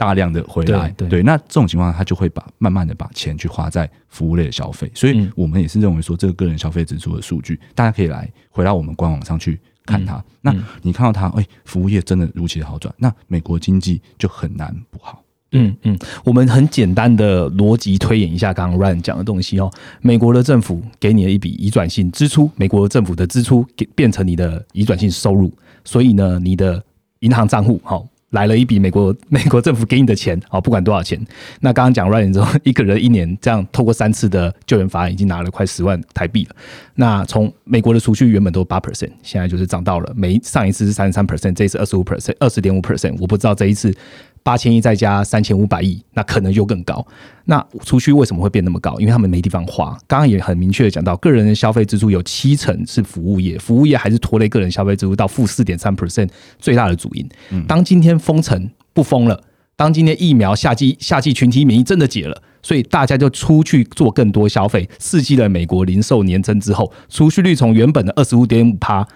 [0.01, 10.25] 大量的回来，对，那这种情况他就会把慢慢的把钱去花在服务类的消费，所以我们也是认为说，这个个人消费支出的数据，大家可以来回到我们官网上去看它。
[10.41, 15.23] 那你看到它，哎，服务业真的如期的好转，那美国经济就很难不好。
[15.53, 25.53] 嗯嗯，我们很简单的逻辑推演一下刚刚 Ryan 讲的东西哦，美国的政府给你了一笔移转性支出，美国政府的支出给变成你的移转性收入，
[25.85, 26.83] 所以呢，你的
[27.19, 28.07] 银行账户好。
[28.31, 31.21] 来了一笔美国 美国政府给你的钱，好，不管多少钱。
[31.61, 36.57] 那刚刚讲 Ryan 之后，一个人一年这样透过三次的救援法案，已经拿了快十万台币了。
[36.95, 43.17] 那从美国的储蓄原本都八 percent，现在就是涨到了每上一次是三十三 percent，这一次二十五 percent，二十点五 percent。
[43.21, 43.95] 我不知道这一次。
[44.43, 47.07] 八千亿再加三千五百亿，那可能就更高。
[47.45, 48.99] 那储蓄为什么会变那么高？
[48.99, 49.97] 因为他们没地方花。
[50.07, 57.29] 刚刚也很明确的讲到，个人的消费支出有七成是服务业，服务业还是拖累个人消费支出到负四点三 percent 最大的主因。
[57.67, 59.43] 当今天封城不封了，
[59.77, 69.07] 当今天疫苗夏季夏季群体免疫真的解了，所以大家就出去做更多消费，刺激了美国零售年增之后，储蓄率从原本的二十五点五趴。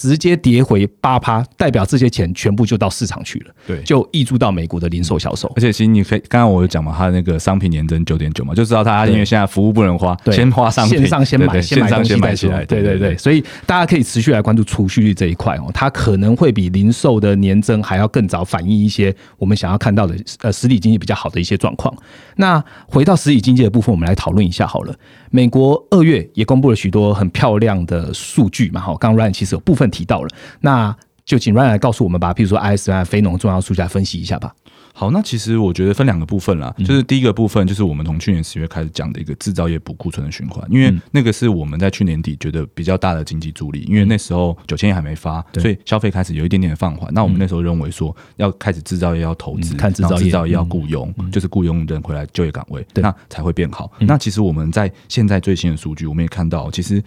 [0.00, 5.52] 直接跌回八趴，代表这些钱全部就到市场去了，对，就溢注到美国的零售销售。
[5.54, 13.14] 而且其实你可以，刚刚我有讲嘛，他那个商品年增九点九嘛，就知道它因为现在服务不能花，先花商品，线上先买，先买东西再起来，对对对。
[13.18, 21.94] 所以大家可以持续来关注储蓄率这一块哦，它可能会比零售的年增还要更早反映一些我们想要看到的呃实体经济比较好的一些状况。
[22.36, 24.94] 那回到实体经济的部分，我们来讨论一下好了。
[25.30, 30.28] 美国二月也公布了许多很漂亮的数据嘛，哈，刚刚 Ryan 其实有部分提到了，
[30.60, 30.94] 那
[31.30, 34.52] 就请 Ryan 来告诉我们吧，譬如说 ISM 非农重要数据来分析一下吧。
[34.92, 47.08] 好，那其实我觉得分两个部分啦，就是第一个部分就是我们从去年十月开始讲的一个制造业补库存的循环，因为那个是我们在去年底觉得比较大的经济助力，因为那时候九千亿还没发，所以消费开始有一点点放缓。
[47.14, 53.92] 那我们那时候认为说要开始制造业要投资，看制造业要雇佣，就是雇佣人回来就业岗位，那才会变好。
[54.00, 57.00] 那其实我们在现在最新的数据，我们也看到，其实。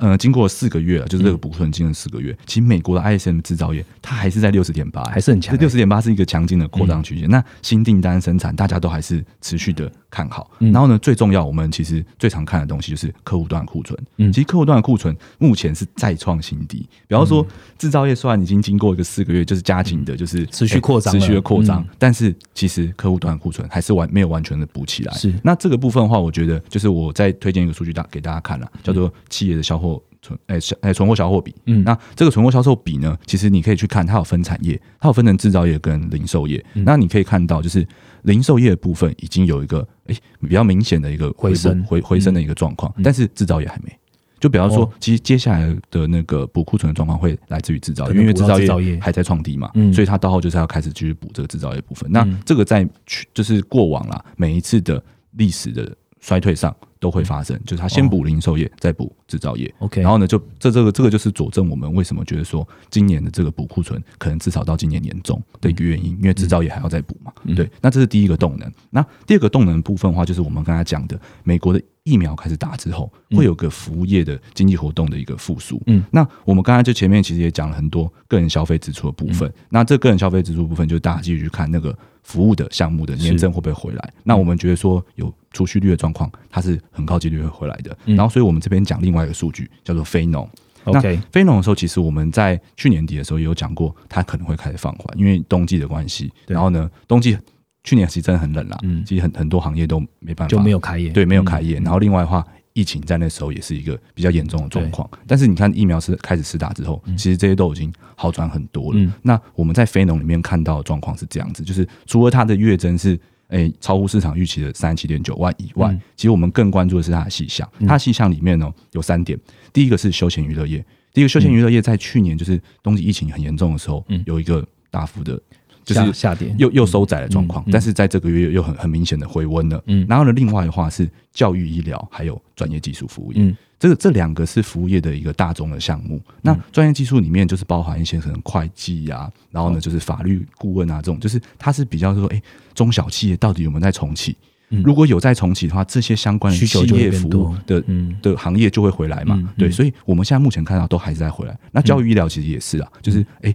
[0.00, 2.36] 呃，经过四个月了，就是这个补存经了四个月。
[2.46, 5.56] 其实美国的 ISM 制造业它还是在六十点八，还是很强。
[5.58, 7.28] 六十点八是一个强劲的扩张区间。
[7.28, 10.50] 那新订单生产，大家都还是持续的看好。
[10.58, 13.98] 然后呢，最重要，我们其实最常看的东西就是客户端库存。
[14.16, 16.78] 嗯，其实客户端的库存目前是再创新低。
[17.06, 25.12] 比方说，制造业虽然已经经过一个四个月，就是加紧的，就是持续扩张，持续的扩张，但是其实客户端库存还是完没有完全的补起来。
[25.12, 25.30] 是。
[25.44, 29.89] 那这个部分的话，我觉得就是我再推荐一个数据大给大家看了，叫做企业的销货。
[30.22, 36.62] 存诶，小诶，存货销货比，嗯，那这个存货销售比呢，其实你可以去看，它有分产业，它有分成制造业跟零售业。
[36.74, 37.86] 那你可以看到，就是
[38.22, 43.96] 零售业的部分已经有一个诶比较明显的一个回升回回升的一个状况，但是制造业还没。
[44.38, 52.10] 就比方说，其实接下来的那个补库存的状况会来自于制造业，因为制造业还在创低嘛，所以它到后就是要开始继续补这个制造业部分。
[52.10, 56.74] 那这个在去就是过往啦，每一次的历史的衰退上。
[57.00, 59.74] 都会发生，就是他先补零售业，再补制造业。
[59.78, 67.32] OK，然后呢，就这这个这个就是佐证我们为什么觉得说今年的这个补库存可能至少到今年年中的一个原因，因为制造业还要再补嘛。
[67.56, 68.70] 对，那这是第一个动能。
[68.90, 75.80] 那第二个动能部分的话，就是我们刚才讲的，美国的疫苗开始打之后，会有个服务业的经济活动的一个复苏。
[75.86, 79.52] 嗯，那我们刚才就前面其实也讲了很多个人消费支出的部分。
[79.68, 81.96] 那这个人消费支出部分，就大家继续去看那个。
[82.22, 84.12] 服务的项目的年增会不会回来？
[84.22, 87.96] 那我们觉得说有储蓄率的状况，它是很高几率会回来的。
[88.04, 90.48] 然后，所以我们这边讲另外一个数据叫做非农。
[90.84, 96.30] OK，非农的时候，其实我们在去年底的时候也有讲过，它可能会开始放缓，因为冬季的关系。
[96.46, 97.36] 然后呢，冬季
[97.84, 101.76] 去年其实真的很冷啦，嗯，其实很很多行业都没办法就没有开业，对，没有开业。
[101.80, 102.46] 然后另外的话。
[102.72, 109.12] 疫情在那时候也是一个比较严重的状况，但是你看疫苗是开始施打之后，其实这些都已经好转很多了。
[109.22, 117.68] 那我们在非农里面看到的状况是这样子，就是除了它的月增是诶超乎市场预期的三十七点九万以外，其实我们更关注的是它的细项。
[117.88, 119.36] 它细项里面呢有三点，
[119.72, 120.78] 第一个是休闲娱乐业，
[121.12, 125.38] 第一个休闲娱乐业在去年就是冬季疫情很严重的时候，有一个大幅的。
[125.84, 129.82] 就是下跌，又又收窄的状况，但是在这个月又很很明显的回温了。
[129.86, 136.20] 嗯，然后呢，另外的话是教育、医疗还有专业技术服务业，这个这两个是服务业的一个大众的项目。
[136.42, 142.40] 那专业技术里面就是包含一些可能会计啊，然后呢就是法律顾问啊这种，就是它是比较说，哎，
[142.74, 144.36] 中小企业到底有没有在重启？
[144.84, 147.82] 如果有在重启的话，这些相关的企业服务的
[148.22, 149.42] 的行业就会回来嘛？
[149.58, 151.58] 对，所以我们现在目前看到都还是在回来。
[151.72, 153.52] 那教育医疗其实也是啊，就是哎。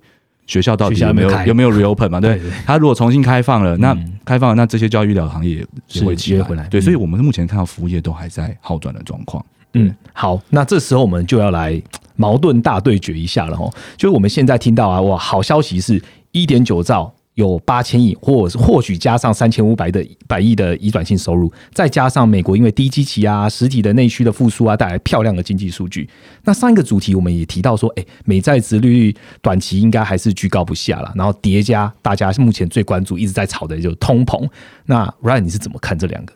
[0.48, 2.20] 学校到底有没有有没有 reopen 嘛？
[2.20, 6.68] 对， 它如果重新开放了，那开放了，那这些教育医疗行业也会起来。
[6.70, 9.44] 对，所以我们目前看到服务业都还在好转的状况。
[9.74, 11.82] 嗯，好，那这时候我们就要来
[12.16, 13.74] 矛盾大对决一下了哦。
[13.98, 17.12] 就是我们现在听到啊，哇，好消息是一点九兆。
[17.36, 26.10] 有八千亿，或或许加上三千五百的百亿的移转性收入，再加上美国因为低基期啊、实体的内需的复苏啊，带来漂亮的经济数据。
[26.44, 31.12] 那上一个主题我们也提到说，哎，美债值利率短期应该还是居高不下了。
[31.16, 34.50] 然后叠加大家目前最关注、一直在炒的就是通膨。
[34.86, 36.34] 那 Ryan 你是怎么看这两个？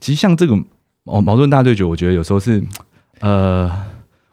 [0.00, 0.58] 其实像这个
[1.04, 2.64] 哦矛盾大对决，我觉得有时候是
[3.20, 3.70] 呃。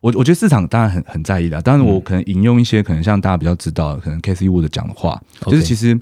[0.06, 6.00] 我我觉得市场当然很很在意的，当然我可能引用一些可能像大家比较知道，可能 Casey Wood 讲的话，就是其实，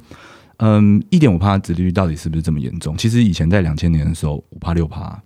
[0.58, 2.98] 嗯，一点五帕的利率到底是不是这么严重？
[2.98, 5.18] 其实以前在两千年的时候，五帕六帕，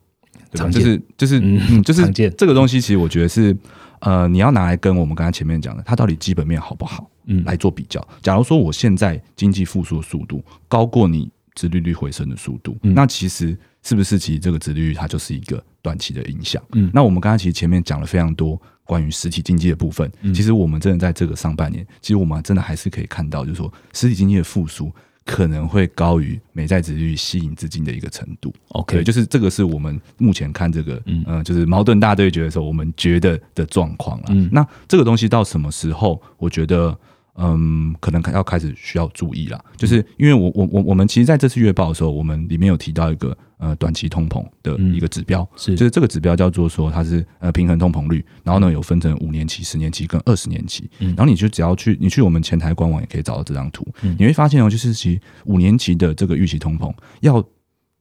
[0.53, 3.57] 就是就是嗯，就是这个东西，其实我觉得是
[4.01, 8.07] 呃，你要拿来跟我们刚才前面讲的，它到底基本面好不好，嗯，来做比较。
[8.21, 13.57] 假如说我现在经济复苏的速度高过你殖利率回升的速度，那其实。
[13.87, 16.61] 是不是其实这个殖利率它就是一个短期的影响？
[16.73, 20.11] 嗯，那我们刚才其实前面讲了非常多关于实体经济的部分。
[20.35, 24.91] 其实我们真的在这个上半年，其实我们真的还是可以看到，就是说实体经济的复苏
[25.23, 28.53] 可能会高于美债殖利率吸引资金的一个程度。
[28.73, 34.25] OK，就是这个是我们目前看这个，嗯，就是矛盾大对决的时候，我们觉得的状况了。
[34.31, 36.21] 嗯，那这个东西到什么时候？
[36.37, 36.97] 我觉得。
[37.39, 45.75] 嗯，可能要开始需要注意了，就是因为我我我我们其实在这次月报的时候，我们里面有提到一个呃短期通膨的一个指标，是。
[45.75, 53.85] 就是这个指标叫做说它是呃平衡通膨率，然后呢有分成五年期、十年期跟二十年期，然后你就只要去你去我们前台官网也可以找到这张图，
[54.17, 57.43] 你会发现哦，就是其实五年期的这个预期通膨要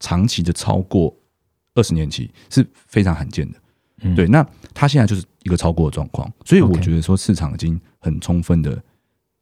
[0.01, 1.15] 长期的超过
[1.75, 8.83] 二十年期是非常罕见的，对，那它现在就是一个超过的状况，所以我觉得说市场已经很充分的。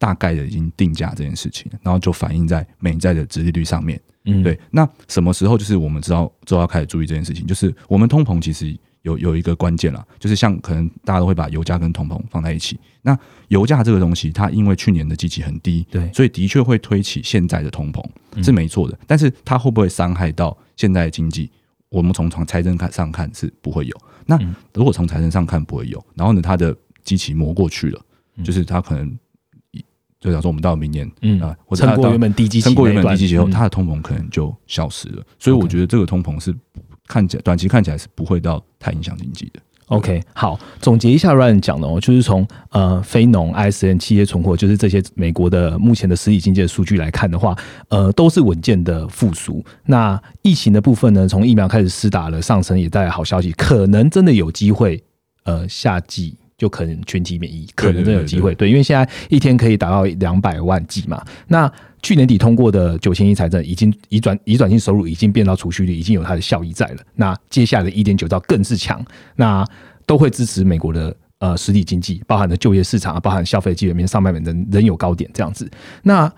[0.04, 3.98] 大概的已经定价这件事情，然后就反映在美债的殖利率上面。
[4.26, 4.60] 嗯，对。
[4.70, 7.46] 那什么时候就是我们知道就要开始注意这件事情？
[7.46, 12.78] 就是我们通膨其实有有一个关键了，就是像可能大家都会把油价跟通膨放在一起。
[13.00, 18.04] 那油价这个东西，它因为去年的基期很低，对，所以的确会推起现在的通膨
[18.44, 18.98] 是没错的。
[19.06, 21.50] 但是它会不会伤害到现在的经济？
[21.88, 23.96] 我们从从财政看上看是不会有。
[24.26, 24.38] 那
[24.74, 28.00] 如果从财政上看不会有，然后呢，它的基期磨过去了，
[28.44, 29.18] 就是它可能。
[30.24, 35.22] 就假说我们到明年，嗯啊，撑过原本低基期，撑过原本低基期后，它的通膨可能就消失了。
[35.38, 36.54] 所以我觉得这个通膨是
[37.06, 39.60] 看起来短期看起来是不会到太影响经济的。
[39.88, 47.54] OK，好，总结一下 Ryan 讲的哦，就是从呃非农 ISM 企业存货，就是这些美国的目前的实体经济的数据来看的话，
[47.90, 49.62] 呃，都是稳健的复苏。
[49.84, 55.04] 那疫情的部分呢，从疫苗开始施打了上升，也带来好消息，可能真的有机会
[55.44, 56.38] 呃夏季。
[56.56, 58.54] 就可能群体免疫，可能真有机会。
[58.54, 61.24] 对，因为现在一天可以达到两百万剂嘛。
[61.48, 61.70] 那
[62.02, 66.98] 去年底通过的九千亿财政，已经移转移转性收入已经变到储蓄率，已经有它的效益在了。
[67.14, 69.04] 那接下来的一点九兆更是强，
[69.36, 69.64] 那
[70.06, 75.70] 都会支持美国的呃实体经济，包含的就业市场啊，包含消费基本面上半年仍仍有高点这样子。
[76.02, 76.30] 那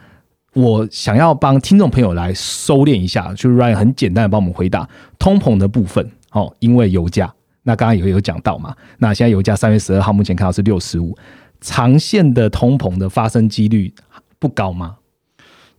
[0.55, 7.33] 我想要帮听众朋友来收敛一下，就是 Ryan 很简单的帮我们回答通膨的部分哦，因为油价。
[7.67, 8.73] 那刚刚也有讲到嘛？
[8.99, 11.19] 那现在油价三月十二号目前看到是六十五，
[11.61, 13.93] 长线的通膨的发生几率
[14.39, 14.99] 不高吗？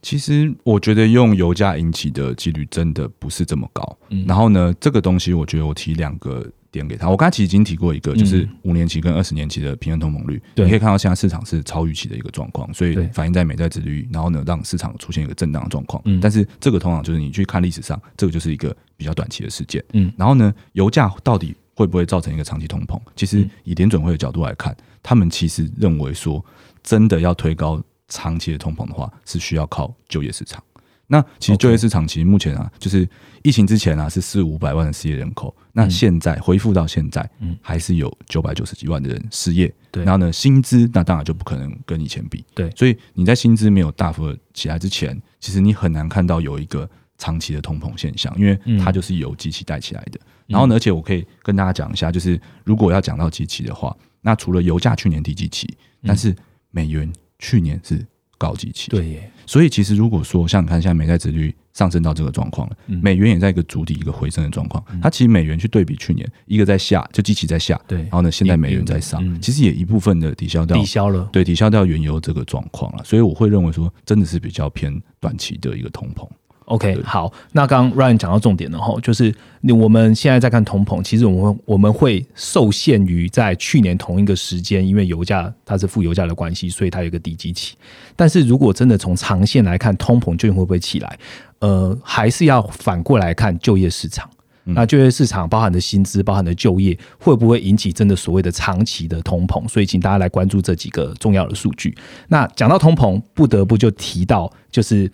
[0.02, 3.97] 其实我觉得用油价引起的几率真的不是这么高。
[4.10, 7.10] 嗯然后呢，这个东西我觉得我提两个点给他。
[7.10, 16.02] 我刚才其实已经提过一个，就是五年期跟二十年期的平衡通膨率，你可以看到现在市场是超预期的一个状况，所以反映在美债殖率，然后呢让市场出现一个震荡的状况。
[16.06, 19.84] 嗯但是这个通常就是你去看历史上，这个就是一个比较短期的事件。
[19.93, 21.56] 嗯，然后呢，油价到底。
[21.77, 22.99] 会不会造成一个长期通膨？
[23.15, 26.43] 其实以联准会的角度来看，他们其实认为说，
[26.81, 30.62] 真的要推高长期的通膨的话，是需要靠就业市场。
[31.06, 33.08] 那其实就业市场其实目前啊，就是
[33.43, 39.71] 疫情之前啊是四五百万的失业人口，那现在恢复到现在，嗯，还是有九百九十几万的人失业。
[39.91, 42.43] 对，然后呢，薪资那当然就不可能跟以前比。
[42.56, 50.19] 对，所以你在薪资没有大幅的起来之前，其实你很难看到有一个长期的通膨现象，因为它就是由机器带起来的。
[50.47, 55.67] 然后呢，而且我可以跟大家讲一下，就是如果要讲到机器的话，那除了油价去年低基期，
[56.03, 56.35] 但是
[56.71, 58.05] 美元去年是。
[58.39, 59.31] 高基期，对耶。
[59.47, 64.85] 所以其实如果说像你看现在美债值率上升到这个状况了，美元也在一个筑底一个回升的状况。
[65.01, 68.01] 它其实美元去对比去年，一个在下，就基期在下，对。
[68.01, 73.03] 然后呢，现在美元在上，其实也一部分的抵消掉，抵消了，对，抵消掉原油这个状况了。
[73.03, 76.29] 所以我会认为说，真的是比较偏短期的一个通膨。
[76.67, 79.33] OK，好，那刚刚 Ryan 讲到重点了哈，就是
[79.81, 87.77] 我们现在在看通膨，其实我们我们会受限于在去年同一个时间，因为油价它是负油价的关系，所以它有一个低基期。
[88.17, 91.17] 但是如果真的从长线来看，通膨究竟会不会起来？
[91.59, 94.29] 呃，还是要反过来看就业市场。
[94.65, 99.65] 那就业市场包含的薪资、包含的就业，会不会引起真的所谓的长期的通膨？
[99.69, 101.97] 所以，请大家来关注这几个重要的数据。
[102.27, 105.09] 那讲到通膨，不得不就提到就是。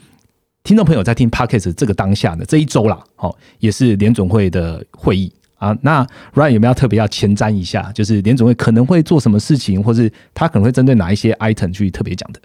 [0.64, 5.78] 听众朋友在听 podcast 这个当下的这一周啦，好，也是联总会的会议啊。
[5.82, 7.92] 那 Ryan 有没有特别要前瞻一下？
[7.92, 12.40] 就是联总会可能会做什么事情，或是他可能会针对哪一些 item 去特别讲的？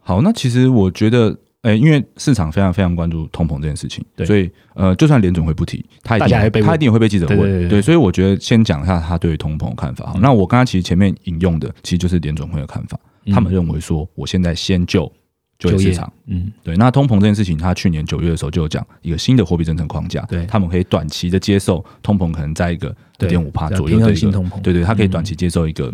[0.00, 10.12] 好，那其实我觉得，诶，因为市场非常非常关注通膨这件事情，对，所以呃，就算联总会不提，他一定他一定会被记者问，对，所以我觉得先讲一下他对于通膨的看法。
[10.12, 13.00] 好，那我刚刚其实前面引用的，其实就是联总会的看法，
[13.32, 15.10] 他们认为说，我现在先就。
[15.58, 15.78] 就业。
[15.78, 20.44] 市场，嗯，对，那通膨这件事情，他去年九月的时候就有讲一个新的货币政策框架，对。
[20.46, 25.86] 他们可以短期的接受通膨可能在一个二点五帕左右的一个通膨，对对，他可以短期接受一个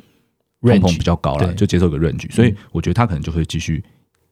[0.62, 3.82] 通膨比较高了，就接受一个 range，所以我觉得他可能就会继续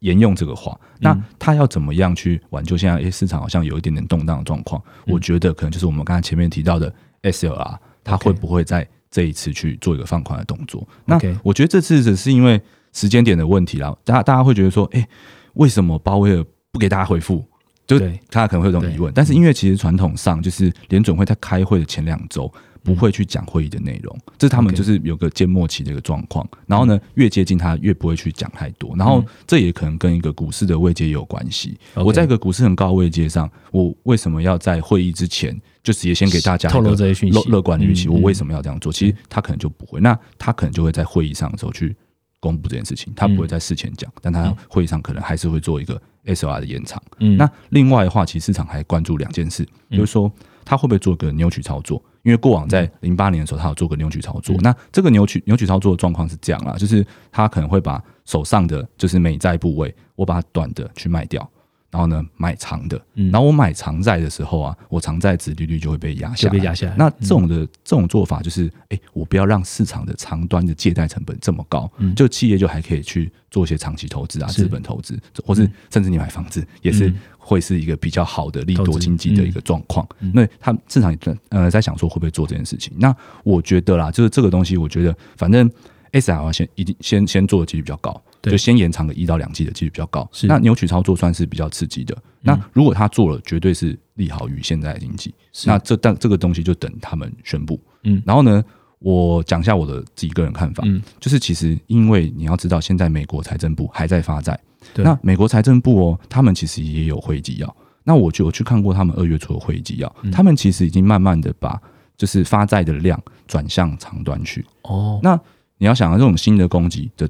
[0.01, 0.78] 沿用这个话。
[0.99, 4.83] 那他要怎么样去挽救现在诶市场好像有一点点动荡的状况？
[5.07, 10.87] 我觉得可能就是我们刚才前面提到的 SLR，他会不会在这一次去做一个放宽的动作？
[11.05, 12.61] 那我觉得这次只是因为。
[12.93, 15.07] 时间点的问题啦，大家大家会觉得说，哎，
[15.55, 17.45] 为什么鲍威尔不给大家回复？
[17.86, 19.12] 就大家可能会有这种疑问。
[19.12, 22.49] 但是因为其实传统上就是联准会在开会的前两周
[22.84, 26.49] 不会去讲会议的内容，这是他们就是有个缄默期的一个状况。
[26.66, 28.95] 然后呢，越接近他越不会去讲太多。
[28.97, 31.76] 然后这也可能跟一个股市的位阶有关系。
[31.97, 37.51] 我在一个股市很高的位阶上，我为什么要在会议之前就直接先给大家透露这些讯息？
[37.51, 38.93] 乐观的预期，我为什么要这样做？
[38.93, 40.01] 其实他可能就不会。
[40.01, 41.97] 那他可能就会在会议上的时候去。
[42.41, 47.01] 公布这件事情，他不会在事前讲，但他会议上可能还是会做一个 S R 的延长。
[47.18, 50.32] 嗯，那另外的话，其实市场还关注两件事，就是说
[50.64, 52.03] 他会不会做个扭曲操作？
[52.22, 54.57] 因为过往在零八年的时候，他有做个扭曲操作。
[54.61, 61.49] 那这个扭曲扭曲操作的状况是这样啦，就是他可能会把手上的就是美债部位，我把短的去卖掉。
[61.91, 66.95] 然后呢，买长的，然后我买长债的时候啊，我长债值利率就会被压下，被压下来。
[66.97, 80.07] 那这种的这种做法就是，哎，我不要让市场的长端的借贷成本这么高，就企业就还可以去做一些长期投资啊，资本投资，或是甚至你买房子也是会是一个比较好的利多经济的一个状况。
[80.32, 81.16] 那他市场
[81.49, 82.93] 呃在想说会不会做这件事情？
[82.99, 83.12] 那
[83.43, 85.68] 我觉得啦，就是这个东西，我觉得反正
[86.12, 88.22] S R 先一定先先做的几率比较高。
[88.43, 92.16] 就先延长个一到两季的几率比较高，那扭曲操作算是比较刺激的。
[92.41, 95.34] 那如果他做了，绝对是利好于现在的经济。
[95.66, 97.78] 那这但这个东西就等他们宣布。
[98.05, 98.64] 嗯，然后呢，
[99.01, 100.82] 我讲一下我的自己个人看法。
[100.86, 104.59] 嗯，就是其实因为你要知道，现在美国财政部还在发债。
[104.95, 107.76] 那美国财政部哦，他们其实也有会议纪要。
[108.05, 111.78] 那我就去看过他们二月初的会议纪要，他们其实已经慢慢的把
[112.16, 114.64] 就是发债的量转向长端去。
[114.84, 115.38] 哦，那
[115.76, 117.28] 你要想啊，这种新的供给的。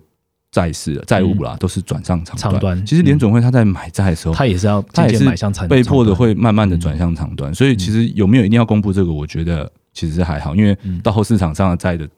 [0.50, 2.84] 债市、债务啦，都是转向长端。
[2.84, 5.24] 其实联准会他在买债的时候，他也是要，他也是
[5.68, 7.54] 被迫的会慢慢的转向长端。
[7.54, 12.08] 所以其实有没有一定要公布这个，我觉得其实是还好，因为到后市场上的债的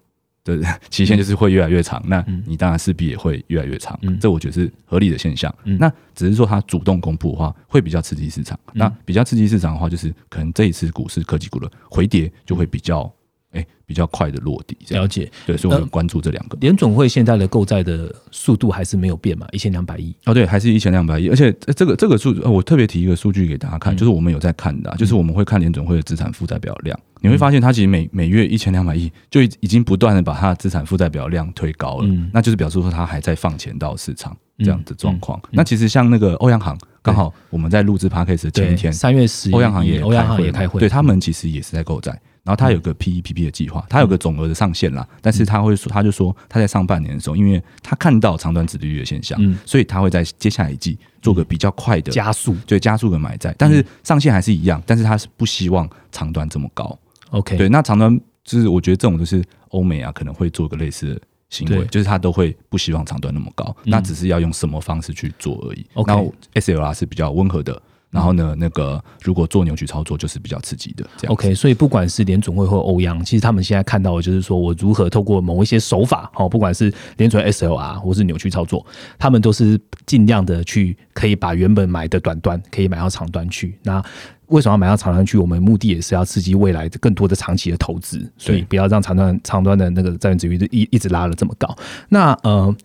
[0.45, 0.59] 的
[0.89, 3.99] 期限就是会越来越长，那你当然势必也会越来越长。
[4.19, 5.55] 这我觉得是合理的现象。
[5.65, 8.59] 那只是说他主动公布的话，会比较刺激市场。
[8.73, 13.13] 那比较刺激市场的话，就是可能这一次股市科技股的回跌就会比较。
[13.53, 15.31] 哎，比较快的落地，了解。
[15.47, 16.57] 对，所以我们关注这两个。
[16.61, 19.47] 联总会现在的购债的速度还是没有变嘛？
[19.53, 20.15] 一千两百亿。
[20.25, 21.29] 哦，对，还是一千两百亿。
[21.29, 32.07] 而且这个这个数，我特别提一个数据给大家看，就是我们有在看的，就是我们会看联总会的资产负债表量，你会发现它其实每每月一千两百亿，就已经不断的把它的资产负债表量推高了。
[32.07, 35.41] 嗯，那就是表示说它还在放钱到市场这样的状况。
[35.51, 36.77] 那其实像那个欧阳行。
[37.05, 42.17] 刚好我们在录制 podcast 前一天，三月十，欧阳行也欧阳行也开会，对他们其实也是在购债。
[42.45, 56.99] 然后他有个 PEPP 的计划，他有个总额的上限啦，但是他会说，他就说他在上半年的时候，因为他看到长短子利率的现象，所以他会在接下来一季做个比较快的加速，对加速的买债，但是上限还是一样，但是他是不希望长短这么高。
[57.31, 65.87] OK，对，那长短就是我觉得这种就是欧美啊可能会做个类似的行为，就是他都会不希望长短那么高，那只是要用什么方式去做而已。
[66.17, 67.81] 后 SLR 是比较温和的。
[68.13, 71.05] 然后呢，那个如果做扭曲操作，就是比较刺激的。
[71.29, 78.85] OK，所以不管是联准会或欧央，其实他们现在看到的就是说我如何透过某一些手法，哦，不管是联准 SLR 或是扭曲操作，
[79.19, 83.79] 他们都是尽量的去可以把原本买的短端可以买到长端去。
[83.83, 84.05] 那
[84.49, 85.39] 为什么要买到长端去？
[85.39, 91.75] 我们目的也是要刺激未来更多的长期的投资，所以不要让长端长端的那个债券值率一一直拉了这么高。
[92.11, 92.77] 那呃，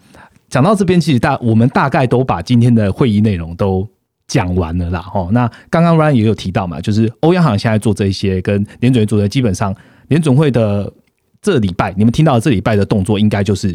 [0.48, 3.86] 讲到这边，其实大我们大概都把今天的会议内容都。
[4.28, 9.74] 讲完了啦，哦，那刚刚 Ryan 也有提到嘛，就是欧央行现在做这些，跟联准会做的，基本上
[10.10, 10.92] 联准会的
[11.42, 13.74] 这礼拜，你们听到这礼拜的动作，应该就是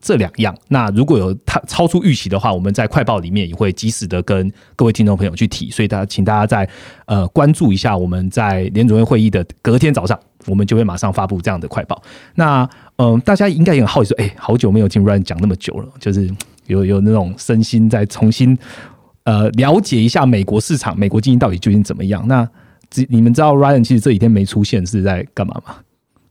[0.00, 0.56] 这两样。
[0.68, 6.68] 那如果有它超出预期的话，我们在快报里面也会及时的跟各位听众朋友去提，所以大家请大家在
[7.06, 12.00] 呃关注一下，我们在联准会会议的隔天早上，我们就会马上发布这样的快报。
[12.36, 12.68] 那
[12.98, 16.30] 嗯，大家应该也很好奇说，哎，好久没有听 Ryan 讲那么久了，就是
[16.66, 18.56] 有有那种身心在重新。
[19.28, 22.26] 呃，了解一下美国市场，美国经济到底究竟怎么样？
[22.26, 22.48] 那
[23.10, 25.74] 你们知道 Ryan 其实这几天没出现是在干嘛吗？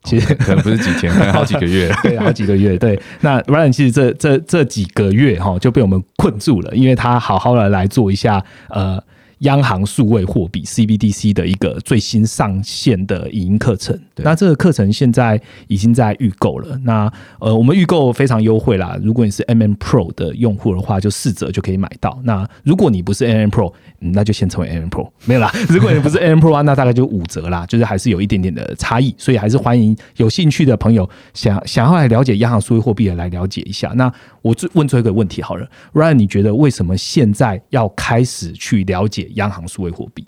[0.04, 1.94] 其实可能不是几天， 可能好几个月。
[2.02, 2.76] 对，好几个月。
[2.76, 9.00] 对，那 Ryan 其实这这这几个月哈就被我们困住了，因为他好好的来做一下呃。
[9.40, 16.76] 央行数位货币 CBDC 的一个最新上线的影音课程，那这个课程现在已经在预购了。
[16.84, 18.98] 那呃，我们预购非常优惠啦。
[19.04, 22.20] 如果你是 MM Pro 的用户的话，就四折就可以买到。
[22.24, 25.52] 那如果你不是 MM Pro，那就先成为 MM Pro 没有啦。
[25.70, 29.14] 如果你不是 MM Pro 啊，那大概就五折啦，就是还是有一点点的差异。
[29.18, 33.90] 所以还是欢迎有兴趣的朋友想想要来了解央行数位货币的来了解一下。
[33.96, 34.12] 那
[34.42, 39.27] 我最问出一个问题好了，Ryan，你觉得为什么现在要开始去了解？
[39.36, 40.26] 央行数位货币，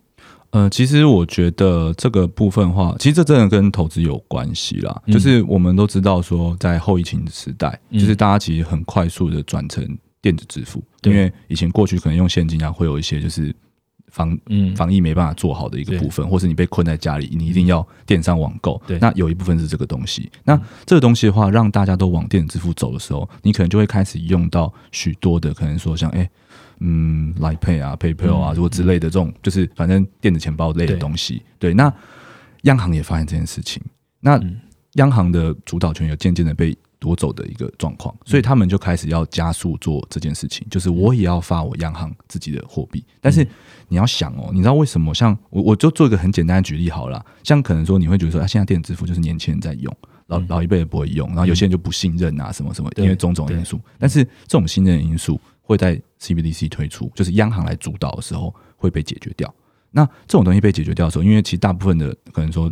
[0.52, 5.02] 呃，其实我觉得这个部分的话，其实这真的跟投资有关系啦。
[5.08, 9.86] 就是我们都知道说，在后疫情时代，就是大家其实很快速的转成
[10.22, 13.56] 电子支付，因为以前过去可能用现金啊，会有一些就是
[14.08, 18.82] 防嗯防疫没办法做好的一个部分，或是你被困在家里，你一定要电商网购。
[18.88, 20.32] 对，那有一部分是这个东西。
[20.44, 26.28] 那这个东西的话，让大家都往电子支付走的时候，你可能就会开始用到许多的，可能说像哎。
[26.80, 31.42] 嗯，Line Pay 啊，PayPal 啊，如果之类的这种，就是反正电子钱包类的东西。
[31.58, 31.94] 对，那
[32.64, 33.82] 央行也发现这件事情，
[34.20, 34.40] 那
[34.94, 43.04] 央行的主导权有渐渐的被夺走的一个状况，所以他们就开始要加速做这件事情，就是我也要发我央行自己的货币。
[43.22, 43.48] 但是
[43.88, 45.14] 你要想哦，你知道为什么？
[45.14, 49.96] 像我我就做一个很简单的举例好了，像可能说你会觉得说，啊，现在电子支付就是年轻人在用，
[50.28, 53.80] 老老一辈也不会用，然后有些人就不信任啊，什么什么，因为种种因素。
[53.98, 55.40] 但是这种信任因素。
[55.70, 59.54] 会在 CBDC 推出，就是央行来主导的时候会被解决掉。
[59.92, 62.72] 那这种东西被解决掉的时候，因为其实大部分的可能说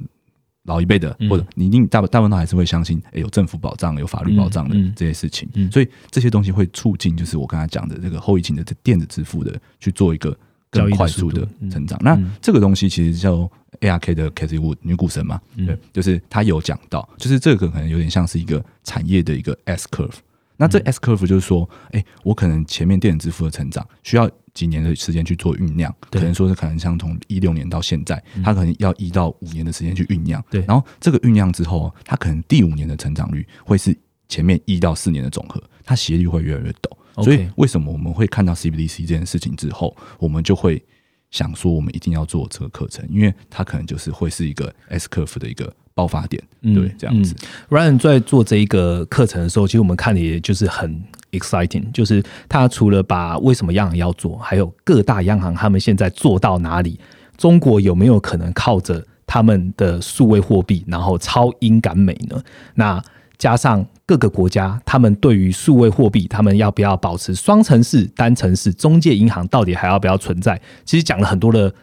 [0.63, 5.47] 老一辈的，或者你一定大大部分都还是会相信，哎，有政府保障、有法律保障的这些事情。
[5.71, 10.35] 所以这些东西会促进，就是我刚才讲的这个后疫情的这电子支付的去做一个
[10.71, 11.99] 更快速的成长。
[12.01, 13.47] 那这个东西其实叫
[13.81, 20.15] ARK 的 Casey Wood 女股神嘛，对，就是他有讲到，就是这个可能有点像是一个产业的一个 S curve。
[20.57, 30.43] 那这 S curve 就是说，哎，我可能前面电子支付的成长需要几年的时间去做酝酿，可能说是可能像从一六年到现在，它可能要一到五年的时间去酝酿。
[30.49, 33.95] 对，然后这个酝酿之后，它可能第五年的成长率会是
[34.27, 37.23] 前面一到四年的总和，它斜率会越来越陡。
[37.23, 40.83] 所以为什么我们会看到 CBDC 这件事情之后，我们就会
[41.29, 45.71] 想说，我们一定要做这个课程，因为它可能就是会是一个 S curve 的一个。
[45.97, 47.33] 爆发点，对，这样子。
[47.69, 56.99] Ryan 在做这一个课程的时候，其实我们看的也就是很 exciting，就是他除了把为什么央行要做，还有各大央行他们现在做到哪里，
[57.35, 62.39] 中国有没有可能靠着他们的数位货币，然后超英赶美呢？
[62.75, 63.01] 那
[63.39, 70.61] 加上各个国家，他们对于数位货币，他们要不要保持双城市、单城市、中介银行到底还要不要存在？
[70.85, 71.73] 其实讲了很多的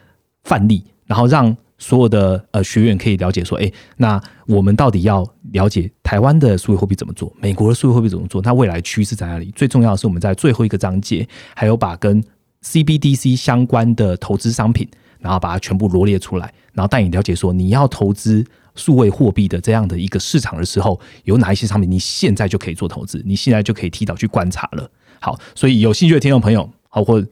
[0.45, 1.57] 范例，然后让。
[1.85, 5.23] 所有的呃学员可以了解说，哎，那我们到底要
[5.53, 8.41] 了解台湾的数位货币怎么做，美国的数位货币怎么做？
[8.41, 9.53] 那未来趋势在哪里？
[9.55, 12.25] 最重要的是，我们在最后一个章节还有把跟
[12.63, 18.43] CBDC 相关的投资商品，然后把它全部罗列出来，然后带你了解说，你要投资
[18.75, 24.91] 数位货币的这样的一个市场的时候，有哪一些商品你现在就可以做投资，你现在就可以提早去观察了。
[25.21, 27.23] 好，所以有兴趣的听众朋友，好或。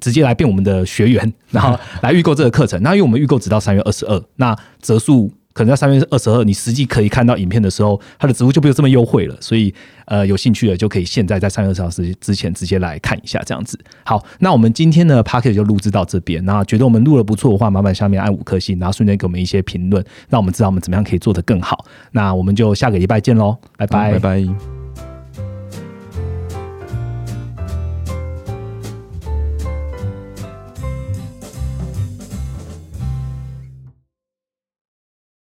[0.00, 2.80] 直接来变我们的学员，然后 来预购这个课程。
[2.82, 9.36] 那因为我们预购只到三月二十二，那折数可能在三月二十二，你实际可以看到影片的时候，它的直播就没有这么优惠了。
[9.40, 9.74] 所以，
[10.06, 13.78] 呃，有兴趣的就可以现在在三月二十号之之前直接来看一下，这样子。
[14.04, 16.42] 好，那我们今天的 p a c k e t 就录制到这边。
[16.44, 21.84] 那觉得我们录的不错的话，麻烦下面按五颗星，然后顺便给我们一些评论，让我们知道我们怎么样可以做得更好。
[22.12, 24.79] 那我们就下个礼拜见喽，拜拜，拜拜。